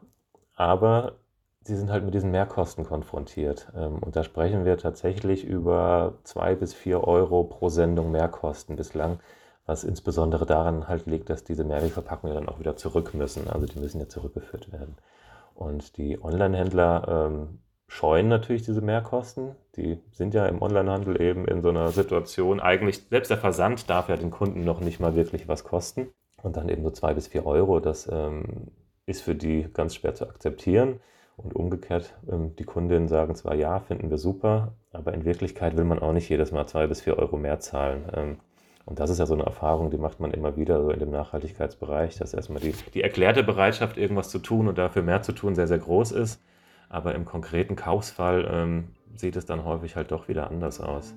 [0.56, 1.20] aber
[1.64, 3.72] sie sind halt mit diesen Mehrkosten konfrontiert.
[3.76, 9.20] Ähm, und da sprechen wir tatsächlich über zwei bis vier Euro pro Sendung Mehrkosten bislang,
[9.66, 13.48] was insbesondere daran halt liegt, dass diese Mehrwegverpackungen dann auch wieder zurück müssen.
[13.50, 14.96] Also die müssen ja zurückgeführt werden.
[15.54, 19.56] Und die Online-Händler ähm, scheuen natürlich diese Mehrkosten.
[19.76, 24.10] Die sind ja im Onlinehandel eben in so einer Situation, eigentlich selbst der Versand darf
[24.10, 26.10] ja den Kunden noch nicht mal wirklich was kosten.
[26.42, 28.72] Und dann eben so zwei bis vier Euro, das ähm,
[29.06, 31.02] ist für die ganz schwer zu akzeptieren.
[31.42, 35.86] Und umgekehrt, ähm, die Kundinnen sagen zwar ja, finden wir super, aber in Wirklichkeit will
[35.86, 38.04] man auch nicht jedes Mal zwei bis vier Euro mehr zahlen.
[38.14, 38.38] Ähm,
[38.86, 41.12] und das ist ja so eine Erfahrung, die macht man immer wieder so in dem
[41.12, 45.56] Nachhaltigkeitsbereich, dass erstmal die, die erklärte Bereitschaft, irgendwas zu tun und dafür mehr zu tun,
[45.56, 46.42] sehr, sehr groß ist.
[46.90, 51.14] Aber im konkreten Kaufsfall ähm, sieht es dann häufig halt doch wieder anders aus.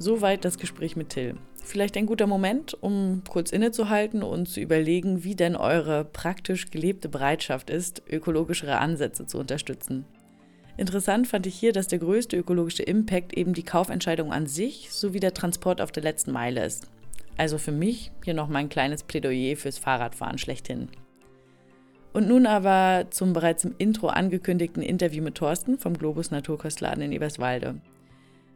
[0.00, 1.34] Soweit das Gespräch mit Till.
[1.64, 7.08] Vielleicht ein guter Moment, um kurz innezuhalten und zu überlegen, wie denn eure praktisch gelebte
[7.08, 10.04] Bereitschaft ist, ökologischere Ansätze zu unterstützen.
[10.76, 15.18] Interessant fand ich hier, dass der größte ökologische Impact eben die Kaufentscheidung an sich sowie
[15.18, 16.88] der Transport auf der letzten Meile ist.
[17.36, 20.88] Also für mich hier noch mein kleines Plädoyer fürs Fahrradfahren schlechthin.
[22.12, 27.12] Und nun aber zum bereits im Intro angekündigten Interview mit Thorsten vom Globus Naturkostladen in
[27.12, 27.80] Eberswalde.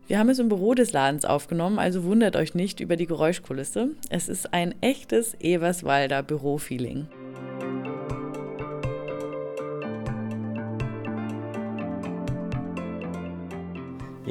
[0.09, 3.91] Wir haben es im Büro des Ladens aufgenommen, also wundert euch nicht über die Geräuschkulisse.
[4.11, 7.07] Es ist ein echtes Everswalder Bürofeeling.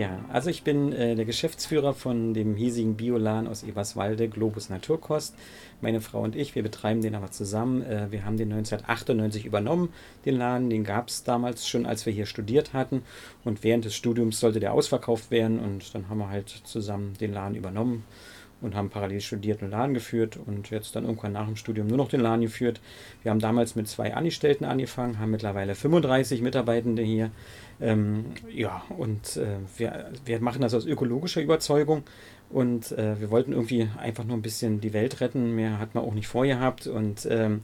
[0.01, 5.35] Ja, also ich bin äh, der Geschäftsführer von dem hiesigen Biolan aus Eberswalde, Globus Naturkost.
[5.79, 7.83] Meine Frau und ich, wir betreiben den aber zusammen.
[7.83, 9.93] Äh, wir haben den 1998 übernommen,
[10.25, 10.71] den Laden.
[10.71, 13.03] Den gab es damals schon, als wir hier studiert hatten.
[13.43, 15.59] Und während des Studiums sollte der ausverkauft werden.
[15.59, 18.03] Und dann haben wir halt zusammen den Laden übernommen
[18.61, 21.97] und haben parallel studiert und Laden geführt und jetzt dann irgendwann nach dem Studium nur
[21.97, 22.79] noch den Laden geführt.
[23.23, 27.31] Wir haben damals mit zwei Angestellten angefangen, haben mittlerweile 35 Mitarbeitende hier.
[27.81, 32.03] Ähm, ja, und äh, wir, wir machen das aus ökologischer Überzeugung
[32.49, 35.55] und äh, wir wollten irgendwie einfach nur ein bisschen die Welt retten.
[35.55, 37.63] Mehr hat man auch nicht vorgehabt und ähm,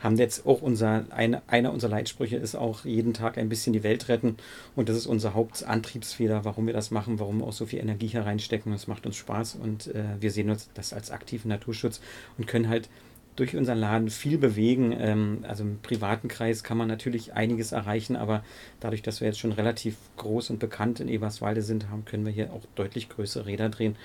[0.00, 3.82] haben jetzt auch unser, eine, einer unserer Leitsprüche ist auch jeden Tag ein bisschen die
[3.82, 4.36] Welt retten.
[4.76, 8.06] Und das ist unser Hauptantriebsfehler, warum wir das machen, warum wir auch so viel Energie
[8.06, 8.72] hier reinstecken.
[8.72, 12.00] Das macht uns Spaß und äh, wir sehen uns das als aktiven Naturschutz
[12.38, 12.88] und können halt
[13.38, 14.94] durch unseren Laden viel bewegen.
[14.98, 18.44] Ähm, also im privaten Kreis kann man natürlich einiges erreichen, aber
[18.80, 22.32] dadurch, dass wir jetzt schon relativ groß und bekannt in Eberswalde sind, haben, können wir
[22.32, 23.96] hier auch deutlich größere Räder drehen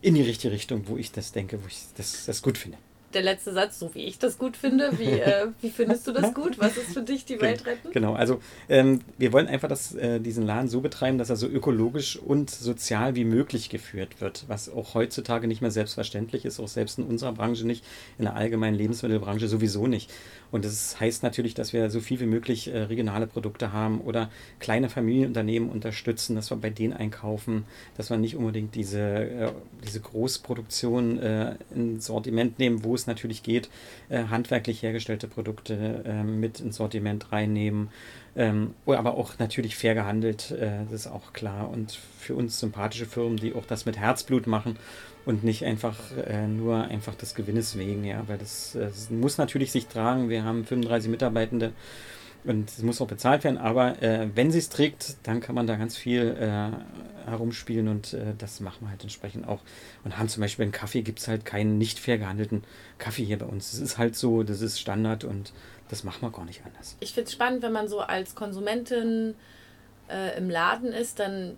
[0.00, 2.78] in die richtige Richtung, wo ich das denke, wo ich das, das gut finde
[3.14, 4.98] der letzte Satz, so wie ich das gut finde.
[4.98, 6.58] Wie, äh, wie findest du das gut?
[6.58, 7.90] Was ist für dich die Welt retten?
[7.92, 11.46] Genau, also ähm, wir wollen einfach das, äh, diesen Laden so betreiben, dass er so
[11.46, 16.68] ökologisch und sozial wie möglich geführt wird, was auch heutzutage nicht mehr selbstverständlich ist, auch
[16.68, 17.84] selbst in unserer Branche nicht,
[18.18, 20.10] in der allgemeinen Lebensmittelbranche sowieso nicht.
[20.52, 24.30] Und das heißt natürlich, dass wir so viel wie möglich äh, regionale Produkte haben oder
[24.60, 27.64] kleine Familienunternehmen unterstützen, dass wir bei denen einkaufen,
[27.96, 33.42] dass wir nicht unbedingt diese, äh, diese Großproduktion äh, ins Sortiment nehmen, wo es natürlich
[33.42, 33.68] geht,
[34.08, 37.90] äh, handwerklich hergestellte Produkte äh, mit ins Sortiment reinnehmen.
[38.34, 41.68] Ähm, aber auch natürlich fair gehandelt, äh, das ist auch klar.
[41.70, 44.76] Und für uns sympathische Firmen, die auch das mit Herzblut machen
[45.24, 49.70] und nicht einfach äh, nur einfach des Gewinnes wegen, ja, weil das, das, muss natürlich
[49.70, 50.28] sich tragen.
[50.28, 51.72] Wir haben 35 Mitarbeitende
[52.44, 55.66] und es muss auch bezahlt werden, aber äh, wenn sie es trägt, dann kann man
[55.66, 59.60] da ganz viel äh, herumspielen und äh, das machen wir halt entsprechend auch.
[60.04, 62.64] Und haben zum Beispiel einen Kaffee, gibt es halt keinen nicht fair gehandelten
[62.98, 63.70] Kaffee hier bei uns.
[63.70, 65.52] Das ist halt so, das ist Standard und
[65.88, 66.96] das machen wir gar nicht anders.
[67.00, 69.34] Ich finde es spannend, wenn man so als Konsumentin
[70.08, 71.56] äh, im Laden ist, dann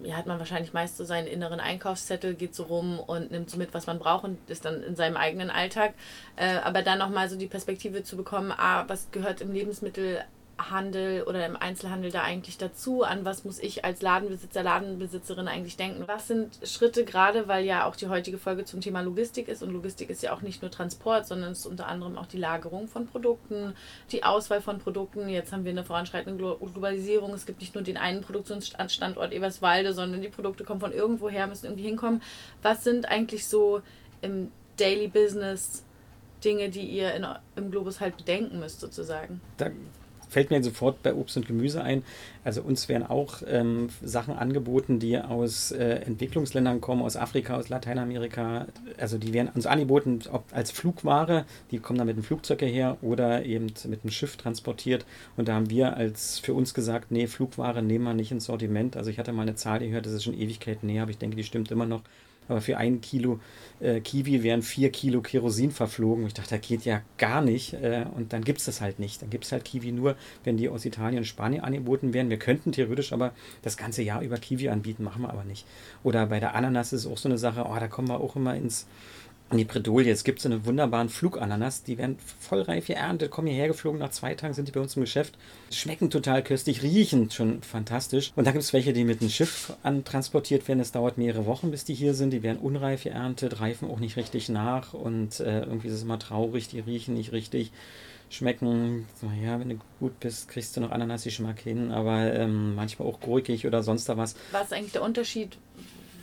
[0.00, 3.58] ja, hat man wahrscheinlich meist so seinen inneren Einkaufszettel, geht so rum und nimmt so
[3.58, 5.94] mit, was man braucht und ist dann in seinem eigenen Alltag.
[6.36, 10.24] Äh, aber dann nochmal so die Perspektive zu bekommen, ah, was gehört im Lebensmittel
[10.58, 13.02] Handel oder im Einzelhandel da eigentlich dazu?
[13.02, 16.04] An was muss ich als Ladenbesitzer, Ladenbesitzerin eigentlich denken?
[16.06, 19.70] Was sind Schritte gerade, weil ja auch die heutige Folge zum Thema Logistik ist und
[19.70, 22.88] Logistik ist ja auch nicht nur Transport, sondern es ist unter anderem auch die Lagerung
[22.88, 23.74] von Produkten,
[24.10, 25.28] die Auswahl von Produkten.
[25.28, 27.32] Jetzt haben wir eine voranschreitende Globalisierung.
[27.32, 31.66] Es gibt nicht nur den einen Produktionsstandort Eberswalde, sondern die Produkte kommen von irgendwoher, müssen
[31.66, 32.22] irgendwie hinkommen.
[32.62, 33.80] Was sind eigentlich so
[34.20, 35.84] im Daily Business
[36.44, 39.40] Dinge, die ihr in, im Globus halt bedenken müsst, sozusagen?
[39.56, 39.70] Da
[40.28, 42.02] fällt mir sofort bei Obst und Gemüse ein.
[42.44, 47.68] Also uns werden auch ähm, Sachen angeboten, die aus äh, Entwicklungsländern kommen, aus Afrika, aus
[47.68, 48.66] Lateinamerika.
[48.98, 52.96] Also die werden uns angeboten, ob als Flugware, die kommen dann mit dem Flugzeug her
[53.02, 55.04] oder eben mit dem Schiff transportiert.
[55.36, 58.96] Und da haben wir als für uns gesagt, nee, Flugware nehmen wir nicht ins Sortiment.
[58.96, 61.36] Also ich hatte mal eine Zahl gehört, das ist schon Ewigkeiten näher, aber ich denke,
[61.36, 62.02] die stimmt immer noch
[62.48, 63.40] aber für ein Kilo
[63.80, 66.26] äh, Kiwi wären vier Kilo Kerosin verflogen.
[66.26, 67.74] Ich dachte, das geht ja gar nicht.
[67.74, 69.22] Äh, und dann gibt es das halt nicht.
[69.22, 72.30] Dann gibt es halt Kiwi nur, wenn die aus Italien und Spanien angeboten werden.
[72.30, 73.32] Wir könnten theoretisch aber
[73.62, 75.66] das ganze Jahr über Kiwi anbieten, machen wir aber nicht.
[76.02, 78.54] Oder bei der Ananas ist auch so eine Sache, oh, da kommen wir auch immer
[78.54, 78.86] ins
[79.56, 83.68] die Bredouille, es gibt so eine wunderbaren Flugananas, die werden voll reif geerntet, kommen hierher
[83.68, 85.38] geflogen, nach zwei Tagen sind die bei uns im Geschäft,
[85.70, 88.32] schmecken total köstlich, riechen schon fantastisch.
[88.36, 91.70] Und dann gibt es welche, die mit einem Schiff antransportiert werden, es dauert mehrere Wochen,
[91.70, 94.92] bis die hier sind, die werden unreif geerntet, reifen auch nicht richtig nach.
[94.92, 97.72] Und äh, irgendwie ist es immer traurig, die riechen nicht richtig
[98.30, 103.20] schmecken, naja, wenn du gut bist, kriegst du noch Ananas-Geschmack hin, aber ähm, manchmal auch
[103.20, 104.36] gurkig oder sonst da was.
[104.52, 105.56] Was ist eigentlich der Unterschied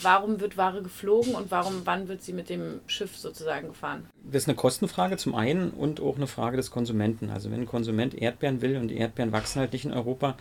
[0.02, 4.06] warum wird Ware geflogen und warum, wann wird sie mit dem Schiff sozusagen gefahren?
[4.24, 7.30] Das ist eine Kostenfrage zum einen und auch eine Frage des Konsumenten.
[7.30, 10.36] Also wenn ein Konsument Erdbeeren will und die Erdbeeren wachsen halt nicht in Europa,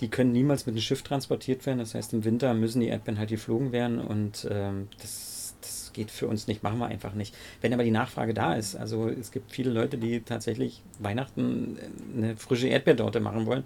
[0.00, 1.78] die können niemals mit einem Schiff transportiert werden.
[1.78, 5.36] Das heißt, im Winter müssen die Erdbeeren halt geflogen werden und ähm, das,
[5.92, 7.34] geht für uns nicht, machen wir einfach nicht.
[7.60, 11.78] Wenn aber die Nachfrage da ist, also es gibt viele Leute, die tatsächlich Weihnachten
[12.16, 13.64] eine frische Erdbeertorte machen wollen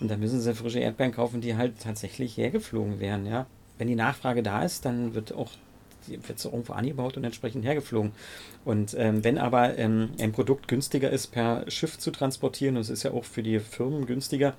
[0.00, 3.46] und dann müssen sie frische Erdbeeren kaufen, die halt tatsächlich hergeflogen werden, ja
[3.80, 5.50] wenn die Nachfrage da ist, dann wird auch
[6.06, 8.12] wird irgendwo angebaut und entsprechend hergeflogen.
[8.64, 12.90] Und ähm, wenn aber ähm, ein Produkt günstiger ist, per Schiff zu transportieren, und es
[12.90, 14.54] ist ja auch für die Firmen günstiger,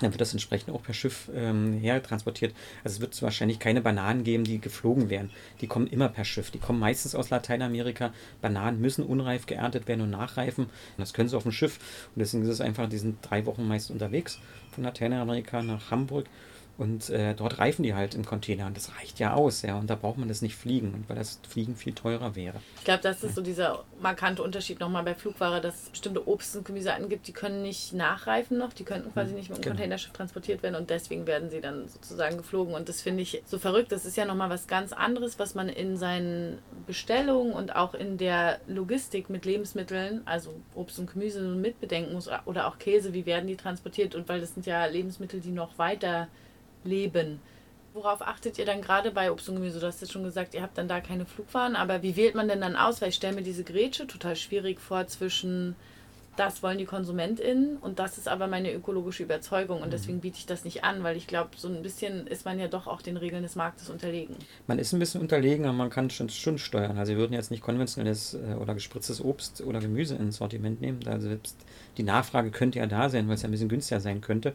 [0.00, 2.54] dann wird das entsprechend auch per Schiff ähm, hertransportiert.
[2.82, 5.30] Also es wird wahrscheinlich keine Bananen geben, die geflogen werden.
[5.60, 6.50] Die kommen immer per Schiff.
[6.50, 8.12] Die kommen meistens aus Lateinamerika.
[8.40, 10.64] Bananen müssen unreif geerntet werden und nachreifen.
[10.64, 11.78] Und das können sie auf dem Schiff.
[12.14, 14.40] Und deswegen ist es einfach, die sind drei Wochen meist unterwegs
[14.72, 16.26] von Lateinamerika nach Hamburg
[16.76, 19.78] und äh, dort reifen die halt im Container und das reicht ja aus, ja.
[19.78, 22.60] Und da braucht man das nicht fliegen, weil das Fliegen viel teurer wäre.
[22.78, 26.56] Ich glaube, das ist so dieser markante Unterschied nochmal bei Flugware, dass es bestimmte Obst
[26.56, 29.62] und Gemüse angibt, die können nicht nachreifen noch, die könnten quasi hm, nicht mit dem
[29.62, 29.74] genau.
[29.74, 32.74] Containerschiff transportiert werden und deswegen werden sie dann sozusagen geflogen.
[32.74, 33.92] Und das finde ich so verrückt.
[33.92, 36.58] Das ist ja nochmal was ganz anderes, was man in seinen
[36.88, 42.66] Bestellungen und auch in der Logistik mit Lebensmitteln, also Obst und Gemüse mitbedenken muss oder
[42.66, 46.26] auch Käse, wie werden die transportiert und weil das sind ja Lebensmittel, die noch weiter
[46.84, 47.40] leben.
[47.92, 49.78] Worauf achtet ihr dann gerade bei Obst und Gemüse?
[49.78, 52.48] Du hast jetzt schon gesagt, ihr habt dann da keine Flugwaren, aber wie wählt man
[52.48, 53.00] denn dann aus?
[53.00, 55.76] Weil ich stelle mir diese Grätsche total schwierig vor zwischen
[56.36, 59.92] das wollen die KonsumentInnen und das ist aber meine ökologische Überzeugung und mhm.
[59.92, 62.68] deswegen biete ich das nicht an, weil ich glaube, so ein bisschen ist man ja
[62.68, 64.34] doch auch den Regeln des Marktes unterlegen.
[64.66, 66.98] Man ist ein bisschen unterlegen, aber man kann schon, schon steuern.
[66.98, 71.00] Also wir würden jetzt nicht konventionelles äh, oder gespritztes Obst oder Gemüse ins Sortiment nehmen.
[71.06, 71.56] Also selbst
[71.96, 74.54] die Nachfrage könnte ja da sein, weil es ja ein bisschen günstiger sein könnte.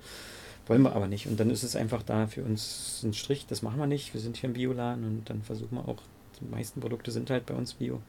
[0.69, 1.25] Wollen wir aber nicht.
[1.25, 4.13] Und dann ist es einfach da für uns ein Strich, das machen wir nicht.
[4.13, 5.97] Wir sind hier im Bioladen und dann versuchen wir auch,
[6.39, 8.01] die meisten Produkte sind halt bei uns Bio.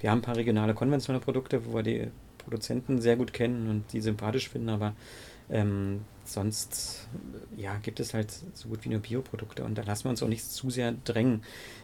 [0.00, 3.92] Wir haben ein paar regionale konventionelle Produkte, wo wir die Produzenten sehr gut kennen und
[3.92, 4.94] die sympathisch finden, aber
[5.48, 7.08] ähm, sonst
[7.56, 10.28] ja, gibt es halt so gut wie nur Bioprodukte und da lassen wir uns auch
[10.28, 11.42] nicht zu sehr drängen.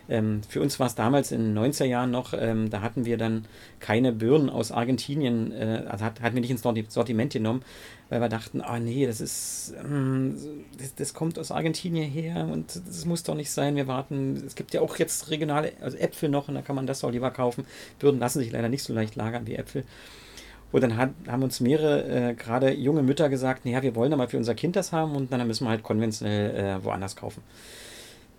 [0.09, 3.19] Ähm, für uns war es damals in den 90er Jahren noch, ähm, da hatten wir
[3.19, 3.45] dann
[3.79, 7.63] keine Birnen aus Argentinien, äh, also hat, hatten wir nicht ins Sortiment genommen,
[8.09, 10.37] weil wir dachten, ah oh nee, das ist, ähm,
[10.79, 14.55] das, das, kommt aus Argentinien her und das muss doch nicht sein, wir warten, es
[14.55, 17.31] gibt ja auch jetzt regionale, also Äpfel noch und da kann man das auch lieber
[17.31, 17.67] kaufen.
[17.99, 19.85] Birnen lassen sich leider nicht so leicht lagern wie Äpfel.
[20.71, 24.29] Und dann hat, haben uns mehrere, äh, gerade junge Mütter gesagt, naja, wir wollen aber
[24.29, 27.43] für unser Kind das haben und dann müssen wir halt konventionell äh, woanders kaufen.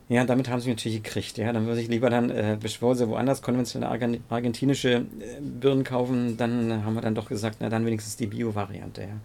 [0.09, 1.37] Ja, damit haben sie mich natürlich gekriegt.
[1.37, 5.03] Ja, dann würde ich lieber dann, äh, bevor woanders konventionelle argentinische äh,
[5.39, 9.01] Birnen kaufen, dann haben wir dann doch gesagt, na dann wenigstens die Bio-Variante.
[9.01, 9.19] Ja.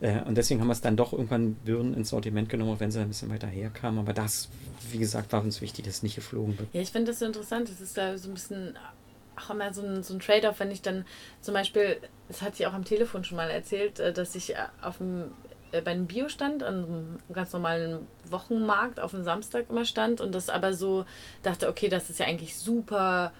[0.00, 2.90] Äh, und deswegen haben wir es dann doch irgendwann Birnen ins Sortiment genommen, auch wenn
[2.90, 3.98] sie ein bisschen weiter herkamen.
[3.98, 4.48] Aber das,
[4.90, 6.68] wie gesagt, war uns wichtig, dass es nicht geflogen wird.
[6.72, 7.70] Ja, ich finde das so interessant.
[7.70, 8.74] Das ist da so ein bisschen
[9.40, 11.04] auch immer so ein, so ein Trade-off, wenn ich dann
[11.40, 11.98] zum Beispiel,
[12.28, 15.32] das hat sie auch am Telefon schon mal erzählt, äh, dass ich auf dem
[15.72, 20.34] äh, bei einem Biostand, an einem ganz normalen Wochenmarkt auf dem Samstag immer stand und
[20.34, 21.04] das aber so
[21.42, 23.32] dachte, okay, das ist ja eigentlich super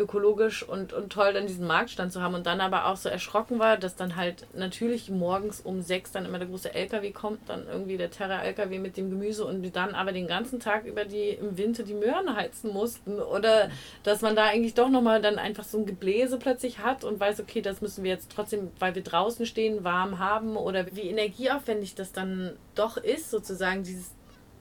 [0.00, 3.58] ökologisch und, und toll, dann diesen Marktstand zu haben und dann aber auch so erschrocken
[3.58, 7.66] war, dass dann halt natürlich morgens um sechs dann immer der große LKW kommt, dann
[7.68, 11.56] irgendwie der Terra-LKW mit dem Gemüse und dann aber den ganzen Tag über die im
[11.56, 13.70] Winter die Möhren heizen mussten oder
[14.02, 17.40] dass man da eigentlich doch nochmal dann einfach so ein Gebläse plötzlich hat und weiß,
[17.40, 21.94] okay, das müssen wir jetzt trotzdem, weil wir draußen stehen, warm haben oder wie energieaufwendig
[21.94, 24.12] das dann doch ist, sozusagen dieses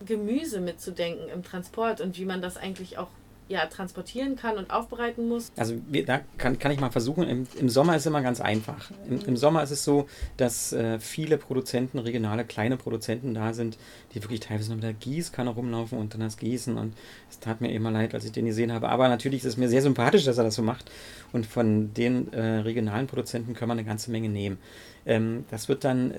[0.05, 3.09] Gemüse mitzudenken im Transport und wie man das eigentlich auch
[3.49, 5.51] ja, transportieren kann und aufbereiten muss?
[5.57, 7.27] Also wir, da kann, kann ich mal versuchen.
[7.27, 8.91] Im, Im, Sommer ist es immer ganz einfach.
[9.09, 13.77] Im, Im, Sommer ist es so, dass äh, viele Produzenten, regionale kleine Produzenten da sind,
[14.13, 16.77] die wirklich teilweise mit der Gießkanne rumlaufen und dann das Gießen.
[16.77, 16.93] Und
[17.29, 18.87] es tat mir immer leid, als ich den gesehen habe.
[18.87, 20.91] Aber natürlich ist es mir sehr sympathisch, dass er das so macht.
[21.33, 24.59] Und von den äh, regionalen Produzenten können wir eine ganze Menge nehmen.
[25.05, 26.11] Ähm, das wird dann,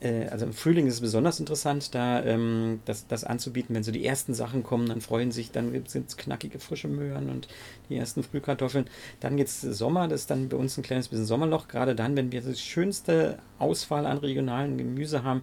[0.00, 3.74] äh, äh, also im Frühling ist es besonders interessant, da ähm, das, das anzubieten.
[3.74, 7.30] Wenn so die ersten Sachen kommen, dann freuen sich, dann sind es knackige frische Möhren
[7.30, 7.48] und
[7.88, 8.86] die ersten Frühkartoffeln.
[9.20, 11.68] Dann geht es Sommer, das ist dann bei uns ein kleines bisschen Sommerloch.
[11.68, 15.42] Gerade dann, wenn wir die schönste Auswahl an regionalen Gemüse haben,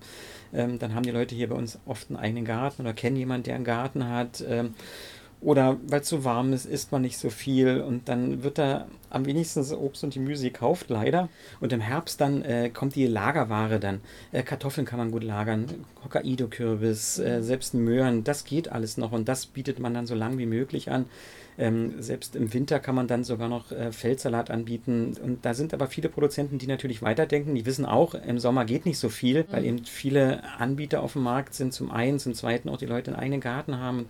[0.53, 3.43] ähm, dann haben die Leute hier bei uns oft einen eigenen Garten oder kennen jemanden,
[3.43, 4.43] der einen Garten hat.
[4.47, 4.73] Ähm,
[5.41, 8.87] oder weil es zu warm ist, isst man nicht so viel und dann wird da
[9.09, 11.29] am wenigsten Obst und Gemüse gekauft, leider.
[11.59, 14.01] Und im Herbst dann äh, kommt die Lagerware dann.
[14.31, 19.27] Äh, Kartoffeln kann man gut lagern, Hokkaido-Kürbis, äh, selbst Möhren, das geht alles noch und
[19.27, 21.05] das bietet man dann so lang wie möglich an.
[21.59, 25.17] Ähm, selbst im Winter kann man dann sogar noch äh, Feldsalat anbieten.
[25.21, 27.53] Und da sind aber viele Produzenten, die natürlich weiterdenken.
[27.53, 29.47] Die wissen auch, im Sommer geht nicht so viel, mhm.
[29.51, 31.73] weil eben viele Anbieter auf dem Markt sind.
[31.73, 33.99] Zum einen, zum zweiten auch die Leute einen eigenen Garten haben.
[33.99, 34.09] Und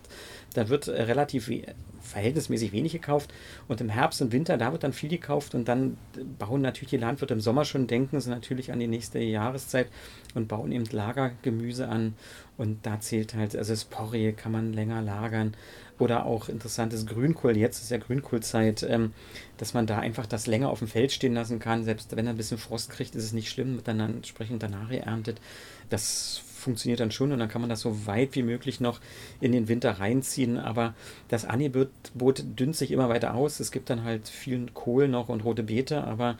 [0.54, 1.62] da wird äh, relativ we
[2.02, 3.32] verhältnismäßig wenig gekauft.
[3.68, 5.54] Und im Herbst und Winter, da wird dann viel gekauft.
[5.54, 5.96] Und dann
[6.38, 9.86] bauen natürlich die Landwirte im Sommer schon, denken sie natürlich an die nächste Jahreszeit
[10.34, 12.14] und bauen eben Lagergemüse an.
[12.56, 15.54] Und da zählt halt, also das Porree kann man länger lagern.
[15.98, 19.12] Oder auch interessantes Grünkohl, jetzt ist ja Grünkohlzeit, ähm,
[19.58, 21.84] dass man da einfach das länger auf dem Feld stehen lassen kann.
[21.84, 24.90] Selbst wenn er ein bisschen Frost kriegt, ist es nicht schlimm, wird dann entsprechend danach
[24.90, 25.42] erntet.
[25.90, 29.00] Das funktioniert dann schon und dann kann man das so weit wie möglich noch
[29.40, 30.58] in den Winter reinziehen.
[30.58, 30.94] Aber
[31.28, 33.60] das Angebot dünnt sich immer weiter aus.
[33.60, 36.36] Es gibt dann halt viel Kohl noch und rote Beete, aber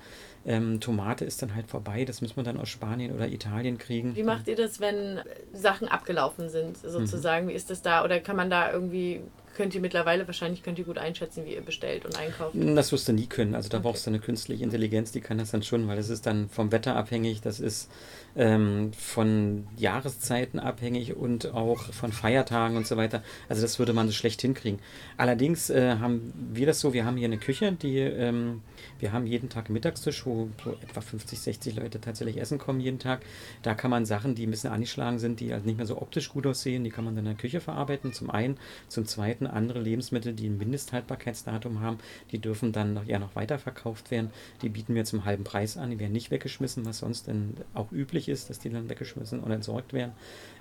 [0.46, 2.04] ähm, Tomate ist dann halt vorbei.
[2.04, 4.16] Das muss man dann aus Spanien oder Italien kriegen.
[4.16, 5.20] Wie macht ihr das, wenn
[5.52, 7.46] Sachen abgelaufen sind, sozusagen?
[7.46, 7.50] Mhm.
[7.50, 8.04] Wie ist das da?
[8.04, 9.20] Oder kann man da irgendwie
[9.60, 12.54] könnt ihr mittlerweile wahrscheinlich könnt ihr gut einschätzen, wie ihr bestellt und einkauft.
[12.54, 13.54] Das wirst du nie können.
[13.54, 13.88] Also da okay.
[13.88, 16.72] brauchst du eine künstliche Intelligenz, die kann das dann schon, weil das ist dann vom
[16.72, 17.90] Wetter abhängig, das ist
[18.36, 23.22] ähm, von Jahreszeiten abhängig und auch von Feiertagen und so weiter.
[23.50, 24.80] Also das würde man so schlecht hinkriegen.
[25.18, 28.62] Allerdings äh, haben wir das so, wir haben hier eine Küche, die ähm,
[28.98, 32.80] wir haben jeden Tag einen Mittagstisch, wo so etwa 50, 60 Leute tatsächlich essen kommen
[32.80, 33.20] jeden Tag.
[33.62, 36.30] Da kann man Sachen, die ein bisschen angeschlagen sind, die halt nicht mehr so optisch
[36.30, 38.12] gut aussehen, die kann man dann in der Küche verarbeiten.
[38.12, 38.58] Zum einen,
[38.88, 41.98] zum zweiten andere Lebensmittel, die ein Mindesthaltbarkeitsdatum haben,
[42.32, 44.30] die dürfen dann noch, ja noch weiterverkauft werden.
[44.62, 47.92] Die bieten wir zum halben Preis an, die werden nicht weggeschmissen, was sonst dann auch
[47.92, 50.12] üblich ist, dass die dann weggeschmissen oder entsorgt werden.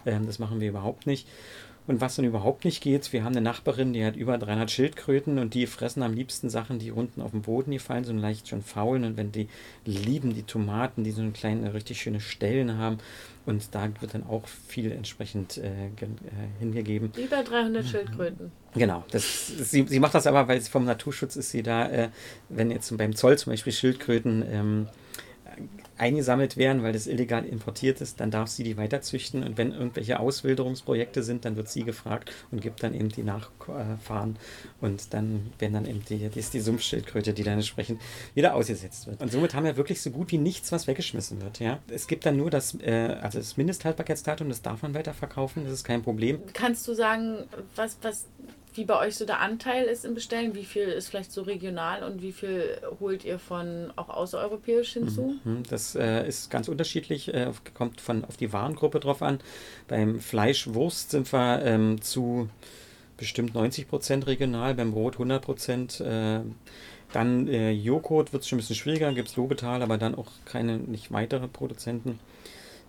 [0.05, 1.28] Ähm, das machen wir überhaupt nicht.
[1.88, 5.39] Und was dann überhaupt nicht geht, wir haben eine Nachbarin, die hat über 300 Schildkröten
[5.39, 8.61] und die fressen am liebsten Sachen, die unten auf den Boden gefallen sind, leicht schon
[8.61, 9.03] faulen.
[9.05, 9.47] Und wenn die
[9.86, 12.99] lieben die Tomaten, die so eine kleine, richtig schöne Stellen haben.
[13.45, 15.89] Und da wird dann auch viel entsprechend äh, äh,
[16.59, 17.11] hingegeben.
[17.17, 18.51] Über 300 Schildkröten.
[18.75, 19.03] Genau.
[19.09, 22.09] Das, sie, sie macht das aber, weil vom Naturschutz ist sie da, äh,
[22.49, 24.88] wenn jetzt beim Zoll zum Beispiel Schildkröten ähm,
[26.00, 30.20] eingesammelt werden, weil das illegal importiert ist, dann darf sie die weiterzüchten und wenn irgendwelche
[30.20, 34.38] Auswilderungsprojekte sind, dann wird sie gefragt und gibt dann eben die Nachfahren
[34.82, 38.02] und dann werden dann eben die, die ist die Sumpfschildkröte, die dann entsprechend
[38.34, 39.22] wieder ausgesetzt wird.
[39.22, 41.60] Und somit haben wir wirklich so gut wie nichts, was weggeschmissen wird.
[41.60, 41.80] Ja?
[41.89, 45.84] Es gibt dann nur das, äh, also das Mindesthaltbarkeitsdatum, das darf man weiterverkaufen, das ist
[45.84, 46.39] kein Problem.
[46.54, 47.45] Kannst du sagen,
[47.76, 48.26] was, was
[48.80, 50.55] wie bei euch so der Anteil ist im Bestellen?
[50.55, 55.38] Wie viel ist vielleicht so regional und wie viel holt ihr von auch außereuropäisch hinzu?
[55.43, 55.63] Mhm, mhm.
[55.69, 59.39] Das äh, ist ganz unterschiedlich, äh, kommt von auf die Warengruppe drauf an.
[59.89, 62.49] Beim Fleisch, Wurst sind wir ähm, zu
[63.17, 65.99] bestimmt 90 Prozent regional, beim Brot 100 Prozent.
[65.99, 66.39] Äh,
[67.11, 70.32] dann äh, Joghurt wird es schon ein bisschen schwieriger, gibt es Lobetal, aber dann auch
[70.45, 72.19] keine, nicht weitere Produzenten.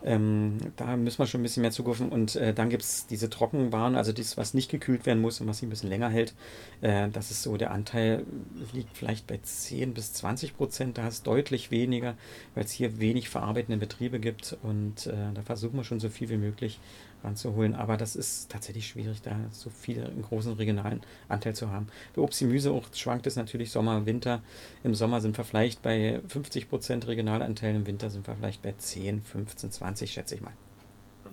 [0.05, 2.09] Ähm, da müssen wir schon ein bisschen mehr zugreifen.
[2.09, 5.47] Und äh, dann gibt es diese Trockenwaren, also das, was nicht gekühlt werden muss und
[5.47, 6.35] was sich ein bisschen länger hält.
[6.81, 8.25] Äh, das ist so, der Anteil
[8.73, 10.99] liegt vielleicht bei 10 bis 20 Prozent.
[10.99, 12.17] Da ist deutlich weniger,
[12.55, 14.57] weil es hier wenig verarbeitende Betriebe gibt.
[14.63, 16.81] Und äh, da versuchen wir schon so viel wie möglich
[17.25, 17.75] ranzuholen.
[17.75, 21.89] Aber das ist tatsächlich schwierig, da so viel einen großen regionalen Anteil zu haben.
[22.15, 24.43] Bei Obst, Gemüse auch schwankt es natürlich Sommer, Winter.
[24.83, 29.23] Im Sommer sind wir vielleicht bei 50% Regionalanteil, im Winter sind wir vielleicht bei 10,
[29.23, 30.53] 15, 20, schätze ich mal.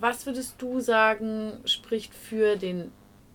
[0.00, 2.92] Was würdest du sagen, spricht für den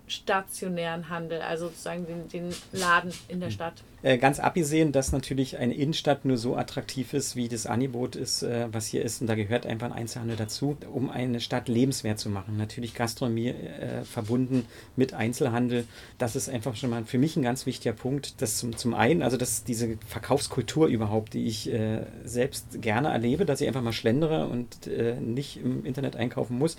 [0.08, 3.54] stationären Handel, also sozusagen den, den Laden in der hm.
[3.54, 3.74] Stadt?
[4.02, 8.44] Äh, ganz abgesehen, dass natürlich eine Innenstadt nur so attraktiv ist, wie das Angebot ist,
[8.44, 9.22] äh, was hier ist.
[9.22, 12.58] Und da gehört einfach ein Einzelhandel dazu, um eine Stadt lebenswert zu machen.
[12.58, 14.66] Natürlich Gastronomie äh, verbunden
[14.98, 15.86] mit Einzelhandel.
[16.18, 18.42] Das ist einfach schon mal für mich ein ganz wichtiger Punkt.
[18.42, 23.46] Das zum, zum einen, also dass diese Verkaufskultur überhaupt, die ich äh, selbst gerne erlebe,
[23.46, 26.76] dass ich einfach mal schlendere und äh, nicht im Internet einkaufen muss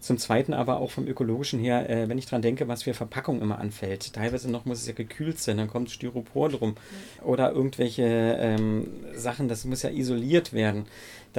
[0.00, 3.40] Zum Zweiten aber auch vom ökologischen her, äh, wenn ich dran denke, was für Verpackung
[3.40, 4.12] immer anfällt.
[4.12, 6.76] Teilweise noch muss es ja gekühlt sein, dann kommt Styropor drum.
[7.24, 8.04] Oder irgendwelche
[8.40, 10.86] ähm, Sachen, das muss ja isoliert werden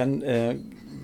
[0.00, 0.56] dann äh,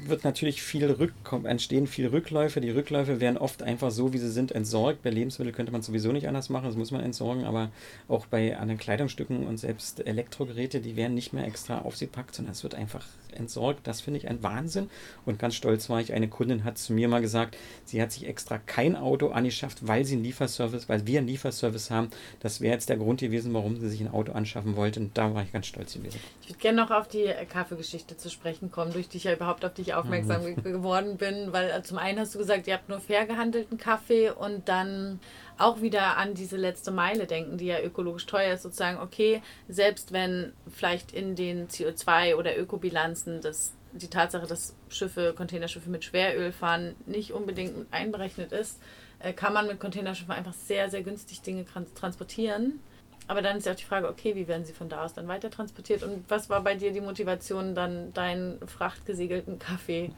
[0.07, 2.61] wird natürlich viel Rückkom entstehen viele Rückläufe.
[2.61, 5.03] Die Rückläufe werden oft einfach so, wie sie sind, entsorgt.
[5.03, 7.71] Bei Lebensmitteln könnte man sowieso nicht anders machen, das muss man entsorgen, aber
[8.09, 12.63] auch bei anderen Kleidungsstücken und selbst Elektrogeräte, die werden nicht mehr extra aufgepackt, sondern es
[12.63, 13.87] wird einfach entsorgt.
[13.87, 14.91] Das finde ich ein Wahnsinn.
[15.25, 18.27] Und ganz stolz war ich, eine Kundin hat zu mir mal gesagt, sie hat sich
[18.27, 22.09] extra kein Auto angeschafft, weil sie einen Lieferservice, weil wir einen Lieferservice haben.
[22.41, 25.01] Das wäre jetzt der Grund gewesen, warum sie sich ein Auto anschaffen wollte.
[25.01, 26.19] Und da war ich ganz stolz gewesen.
[26.43, 29.65] Ich würde gerne noch auf die Kaffeegeschichte zu sprechen kommen, durch die ich ja überhaupt
[29.65, 30.63] auf dich aufmerksam mhm.
[30.63, 31.53] geworden bin.
[31.53, 35.21] Weil äh, zum einen hast du gesagt, ihr habt nur fair gehandelten Kaffee und dann
[35.59, 40.13] auch wieder an diese letzte Meile denken, die ja ökologisch teuer ist, sozusagen, okay, selbst
[40.13, 46.53] wenn vielleicht in den CO2- oder Ökobilanzen das, die Tatsache, dass Schiffe, Containerschiffe mit Schweröl
[46.53, 48.81] fahren, nicht unbedingt mit einberechnet ist,
[49.19, 51.65] äh, kann man mit Containerschiffen einfach sehr, sehr günstig Dinge
[51.95, 52.81] transportieren.
[53.29, 55.29] Aber dann ist ja auch die Frage, okay, wie werden sie von da aus dann
[55.29, 56.03] weiter transportiert?
[56.03, 60.11] Und was war bei dir die Motivation, dann deinen frachtgesiegelten Kaffee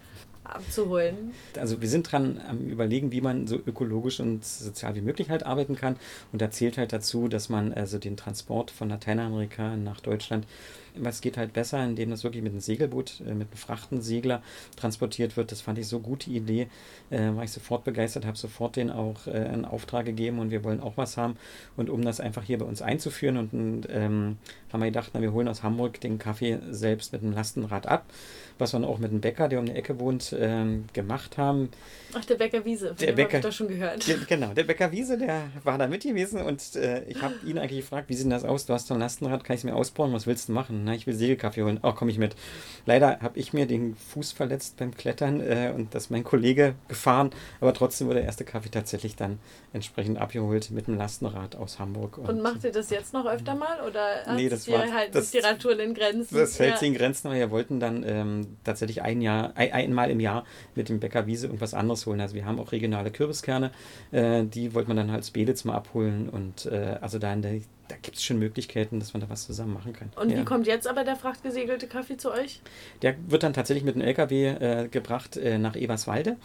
[0.44, 1.32] abzuholen.
[1.58, 5.44] Also wir sind dran am überlegen, wie man so ökologisch und sozial wie möglich halt
[5.44, 5.96] arbeiten kann.
[6.32, 10.46] Und da zählt halt dazu, dass man also den Transport von Lateinamerika nach Deutschland
[10.96, 14.42] was geht halt besser, indem das wirklich mit einem Segelboot, äh, mit einem Frachtensegler
[14.76, 15.52] transportiert wird.
[15.52, 16.68] Das fand ich so gute Idee,
[17.10, 20.64] äh, war ich sofort begeistert, habe sofort den auch äh, einen Auftrag gegeben und wir
[20.64, 21.36] wollen auch was haben.
[21.76, 24.38] Und um das einfach hier bei uns einzuführen und ähm,
[24.72, 28.06] haben wir gedacht, na, wir holen aus Hamburg den Kaffee selbst mit einem Lastenrad ab,
[28.58, 31.70] was wir auch mit einem Bäcker, der um die Ecke wohnt, ähm, gemacht haben.
[32.14, 34.06] Ach, der Bäcker Wiese, der Bäcker, ich doch schon gehört.
[34.08, 37.58] Der, genau, der Bäcker Wiese, der war da mit gewesen und äh, ich habe ihn
[37.58, 38.66] eigentlich gefragt, wie sieht das aus?
[38.66, 40.12] Du hast so ein Lastenrad, kann ich es mir ausbauen?
[40.12, 40.82] Was willst du machen?
[40.84, 41.78] Na, ich will Segelkaffee holen.
[41.82, 42.34] Auch komme ich mit.
[42.86, 46.74] Leider habe ich mir den Fuß verletzt beim Klettern äh, und das ist mein Kollege
[46.88, 47.30] gefahren,
[47.60, 49.38] aber trotzdem wurde der erste Kaffee tatsächlich dann
[49.72, 52.18] entsprechend abgeholt mit einem Lastenrad aus Hamburg.
[52.18, 55.30] Und, und macht ihr das jetzt noch öfter mal oder nee, das war, halt das,
[55.30, 56.36] die Radtour in Grenzen?
[56.36, 56.76] Das hält ja.
[56.78, 60.44] sich in Grenzen, aber wir wollten dann ähm, tatsächlich ein Jahr, ein, einmal im Jahr
[60.74, 62.20] mit dem Bäcker Wiese irgendwas anderes holen.
[62.20, 63.70] Also wir haben auch regionale Kürbiskerne,
[64.12, 67.60] äh, die wollte man dann halt Spelitz mal abholen und äh, also da in der
[67.88, 70.10] da gibt es schon Möglichkeiten, dass man da was zusammen machen kann.
[70.16, 70.38] Und ja.
[70.38, 72.60] wie kommt jetzt aber der frachtgesegelte Kaffee zu euch?
[73.02, 76.36] Der wird dann tatsächlich mit einem LKW äh, gebracht äh, nach Eberswalde.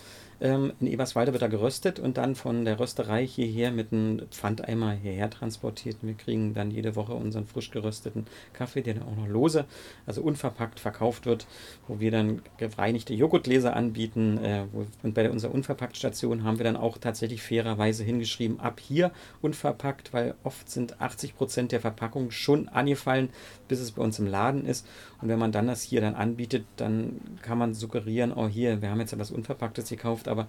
[0.44, 4.92] Ähm, in Eberswalde wird er geröstet und dann von der Rösterei hierher mit einem Pfandeimer
[4.92, 5.98] hierher transportiert.
[6.02, 9.66] Wir kriegen dann jede Woche unseren frisch gerösteten Kaffee, der dann auch noch lose,
[10.06, 11.48] also unverpackt verkauft wird,
[11.88, 14.38] wo wir dann gereinigte Joghurtgläser anbieten.
[14.44, 19.12] Äh, wo, und bei unserer Unverpackt-Station haben wir dann auch tatsächlich fairerweise hingeschrieben, ab hier
[19.42, 23.30] unverpackt, weil oft sind 80 Prozent der Verpackungen schon angefallen,
[23.68, 24.88] bis es bei uns im Laden ist.
[25.22, 28.90] Und wenn man dann das hier dann anbietet, dann kann man suggerieren, oh hier, wir
[28.90, 30.48] haben jetzt etwas Unverpacktes gekauft, aber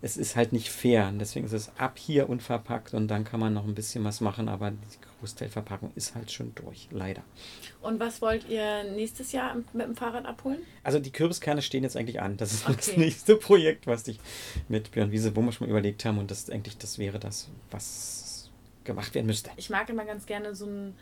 [0.00, 1.08] es ist halt nicht fair.
[1.08, 4.20] Und deswegen ist es ab hier unverpackt und dann kann man noch ein bisschen was
[4.20, 4.76] machen, aber die
[5.20, 7.22] Großteilverpackung ist halt schon durch, leider.
[7.80, 10.58] Und was wollt ihr nächstes Jahr mit dem Fahrrad abholen?
[10.82, 12.36] Also die Kürbiskerne stehen jetzt eigentlich an.
[12.36, 12.76] Das ist okay.
[12.76, 14.18] das nächste Projekt, was ich
[14.68, 18.31] mit Björn Wiese Wummer schon mal überlegt haben und das eigentlich, das wäre das, was
[18.84, 19.50] gemacht werden müsste.
[19.56, 20.94] Ich mag immer ganz gerne so ein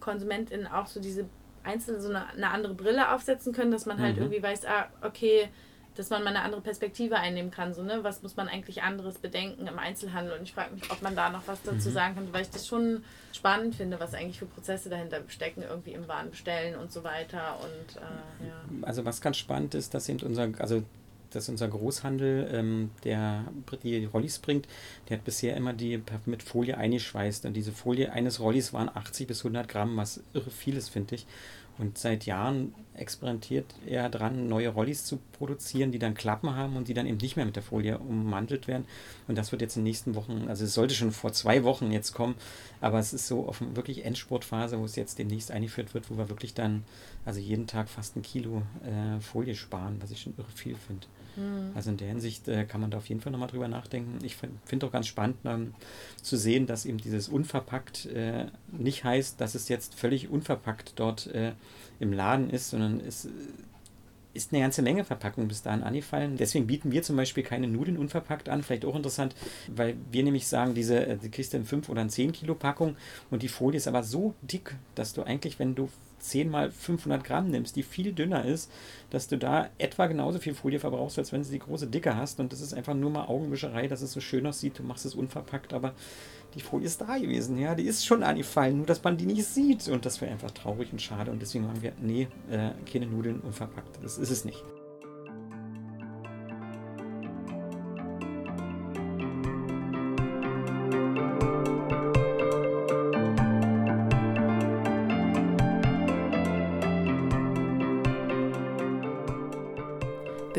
[0.00, 1.26] KonsumentInnen auch so diese
[1.62, 4.22] einzeln so eine, eine andere Brille aufsetzen können, dass man halt mhm.
[4.22, 5.48] irgendwie weiß, ah, okay,
[5.96, 7.72] dass man mal eine andere Perspektive einnehmen kann.
[7.72, 8.00] So, ne?
[8.02, 10.36] Was muss man eigentlich anderes bedenken im Einzelhandel?
[10.36, 11.92] Und ich frage mich, ob man da noch was dazu mhm.
[11.92, 15.92] sagen kann, weil ich das schon spannend finde, was eigentlich für Prozesse dahinter stecken, irgendwie
[15.92, 17.58] im Waren bestellen und so weiter.
[17.62, 18.86] Und, äh, ja.
[18.86, 20.82] Also was ganz spannend ist, dass eben unser, also
[21.34, 23.44] dass unser Großhandel, ähm, der
[23.82, 24.66] die Rollis bringt,
[25.08, 27.46] der hat bisher immer die mit Folie eingeschweißt.
[27.46, 31.26] Und diese Folie eines Rollis waren 80 bis 100 Gramm, was irre vieles, finde ich.
[31.76, 36.86] Und seit Jahren experimentiert er dran, neue Rollis zu produzieren, die dann Klappen haben und
[36.86, 38.86] die dann eben nicht mehr mit der Folie ummantelt werden.
[39.26, 41.90] Und das wird jetzt in den nächsten Wochen, also es sollte schon vor zwei Wochen
[41.90, 42.36] jetzt kommen,
[42.80, 46.28] aber es ist so auf wirklich Endspurtphase, wo es jetzt demnächst eingeführt wird, wo wir
[46.28, 46.84] wirklich dann,
[47.24, 51.06] also jeden Tag fast ein Kilo äh, Folie sparen, was ich schon irre viel finde.
[51.36, 51.72] Mhm.
[51.74, 54.24] Also in der Hinsicht äh, kann man da auf jeden Fall nochmal drüber nachdenken.
[54.24, 55.74] Ich finde auch ganz spannend ähm,
[56.22, 61.26] zu sehen, dass eben dieses unverpackt äh, nicht heißt, dass es jetzt völlig unverpackt dort
[61.28, 61.52] äh,
[62.00, 63.28] im Laden ist, sondern es
[64.34, 66.36] ist eine ganze Menge Verpackungen bis dahin angefallen.
[66.36, 68.62] Deswegen bieten wir zum Beispiel keine Nudeln unverpackt an.
[68.62, 69.34] Vielleicht auch interessant,
[69.68, 72.96] weil wir nämlich sagen, diese, äh, die kriegst du in 5 oder 10 Kilo Packung
[73.30, 75.88] und die Folie ist aber so dick, dass du eigentlich, wenn du
[76.24, 78.70] 10 mal 500 Gramm nimmst, die viel dünner ist,
[79.10, 82.40] dass du da etwa genauso viel Folie verbrauchst, als wenn du die große Dicke hast.
[82.40, 84.78] Und das ist einfach nur mal Augenwischerei, dass es so schön aussieht.
[84.78, 85.94] Du machst es unverpackt, aber
[86.54, 87.58] die Folie ist da gewesen.
[87.58, 89.88] Ja, die ist schon angefallen, nur dass man die nicht sieht.
[89.88, 91.30] Und das wäre einfach traurig und schade.
[91.30, 94.02] Und deswegen haben wir, nee, äh, keine Nudeln unverpackt.
[94.02, 94.62] Das ist es nicht.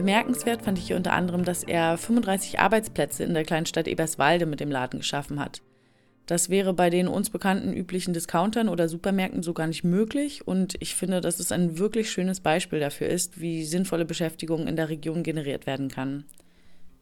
[0.05, 4.45] Bemerkenswert fand ich hier unter anderem, dass er 35 Arbeitsplätze in der kleinen Stadt Eberswalde
[4.45, 5.63] mit dem Laden geschaffen hat.
[6.27, 10.75] Das wäre bei den uns bekannten üblichen Discountern oder Supermärkten so gar nicht möglich und
[10.79, 14.89] ich finde, dass es ein wirklich schönes Beispiel dafür ist, wie sinnvolle Beschäftigung in der
[14.89, 16.25] Region generiert werden kann.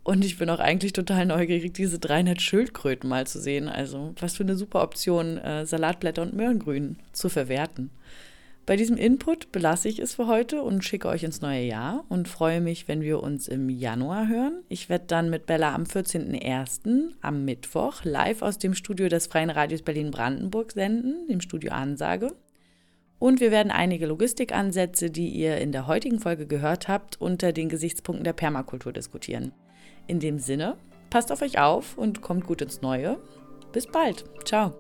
[0.04, 3.68] Und ich bin auch eigentlich total neugierig, diese 300 Schildkröten mal zu sehen.
[3.68, 7.90] Also, was für eine super Option, äh, Salatblätter und Möhrengrün zu verwerten.
[8.66, 12.30] Bei diesem Input belasse ich es für heute und schicke euch ins neue Jahr und
[12.30, 14.64] freue mich, wenn wir uns im Januar hören.
[14.70, 17.10] Ich werde dann mit Bella am 14.01.
[17.22, 22.34] am Mittwoch live aus dem Studio des Freien Radios Berlin-Brandenburg senden, dem Studio Ansage.
[23.20, 27.68] Und wir werden einige Logistikansätze, die ihr in der heutigen Folge gehört habt, unter den
[27.68, 29.52] Gesichtspunkten der Permakultur diskutieren.
[30.08, 30.78] In dem Sinne,
[31.10, 33.20] passt auf euch auf und kommt gut ins Neue.
[33.74, 34.24] Bis bald.
[34.46, 34.74] Ciao.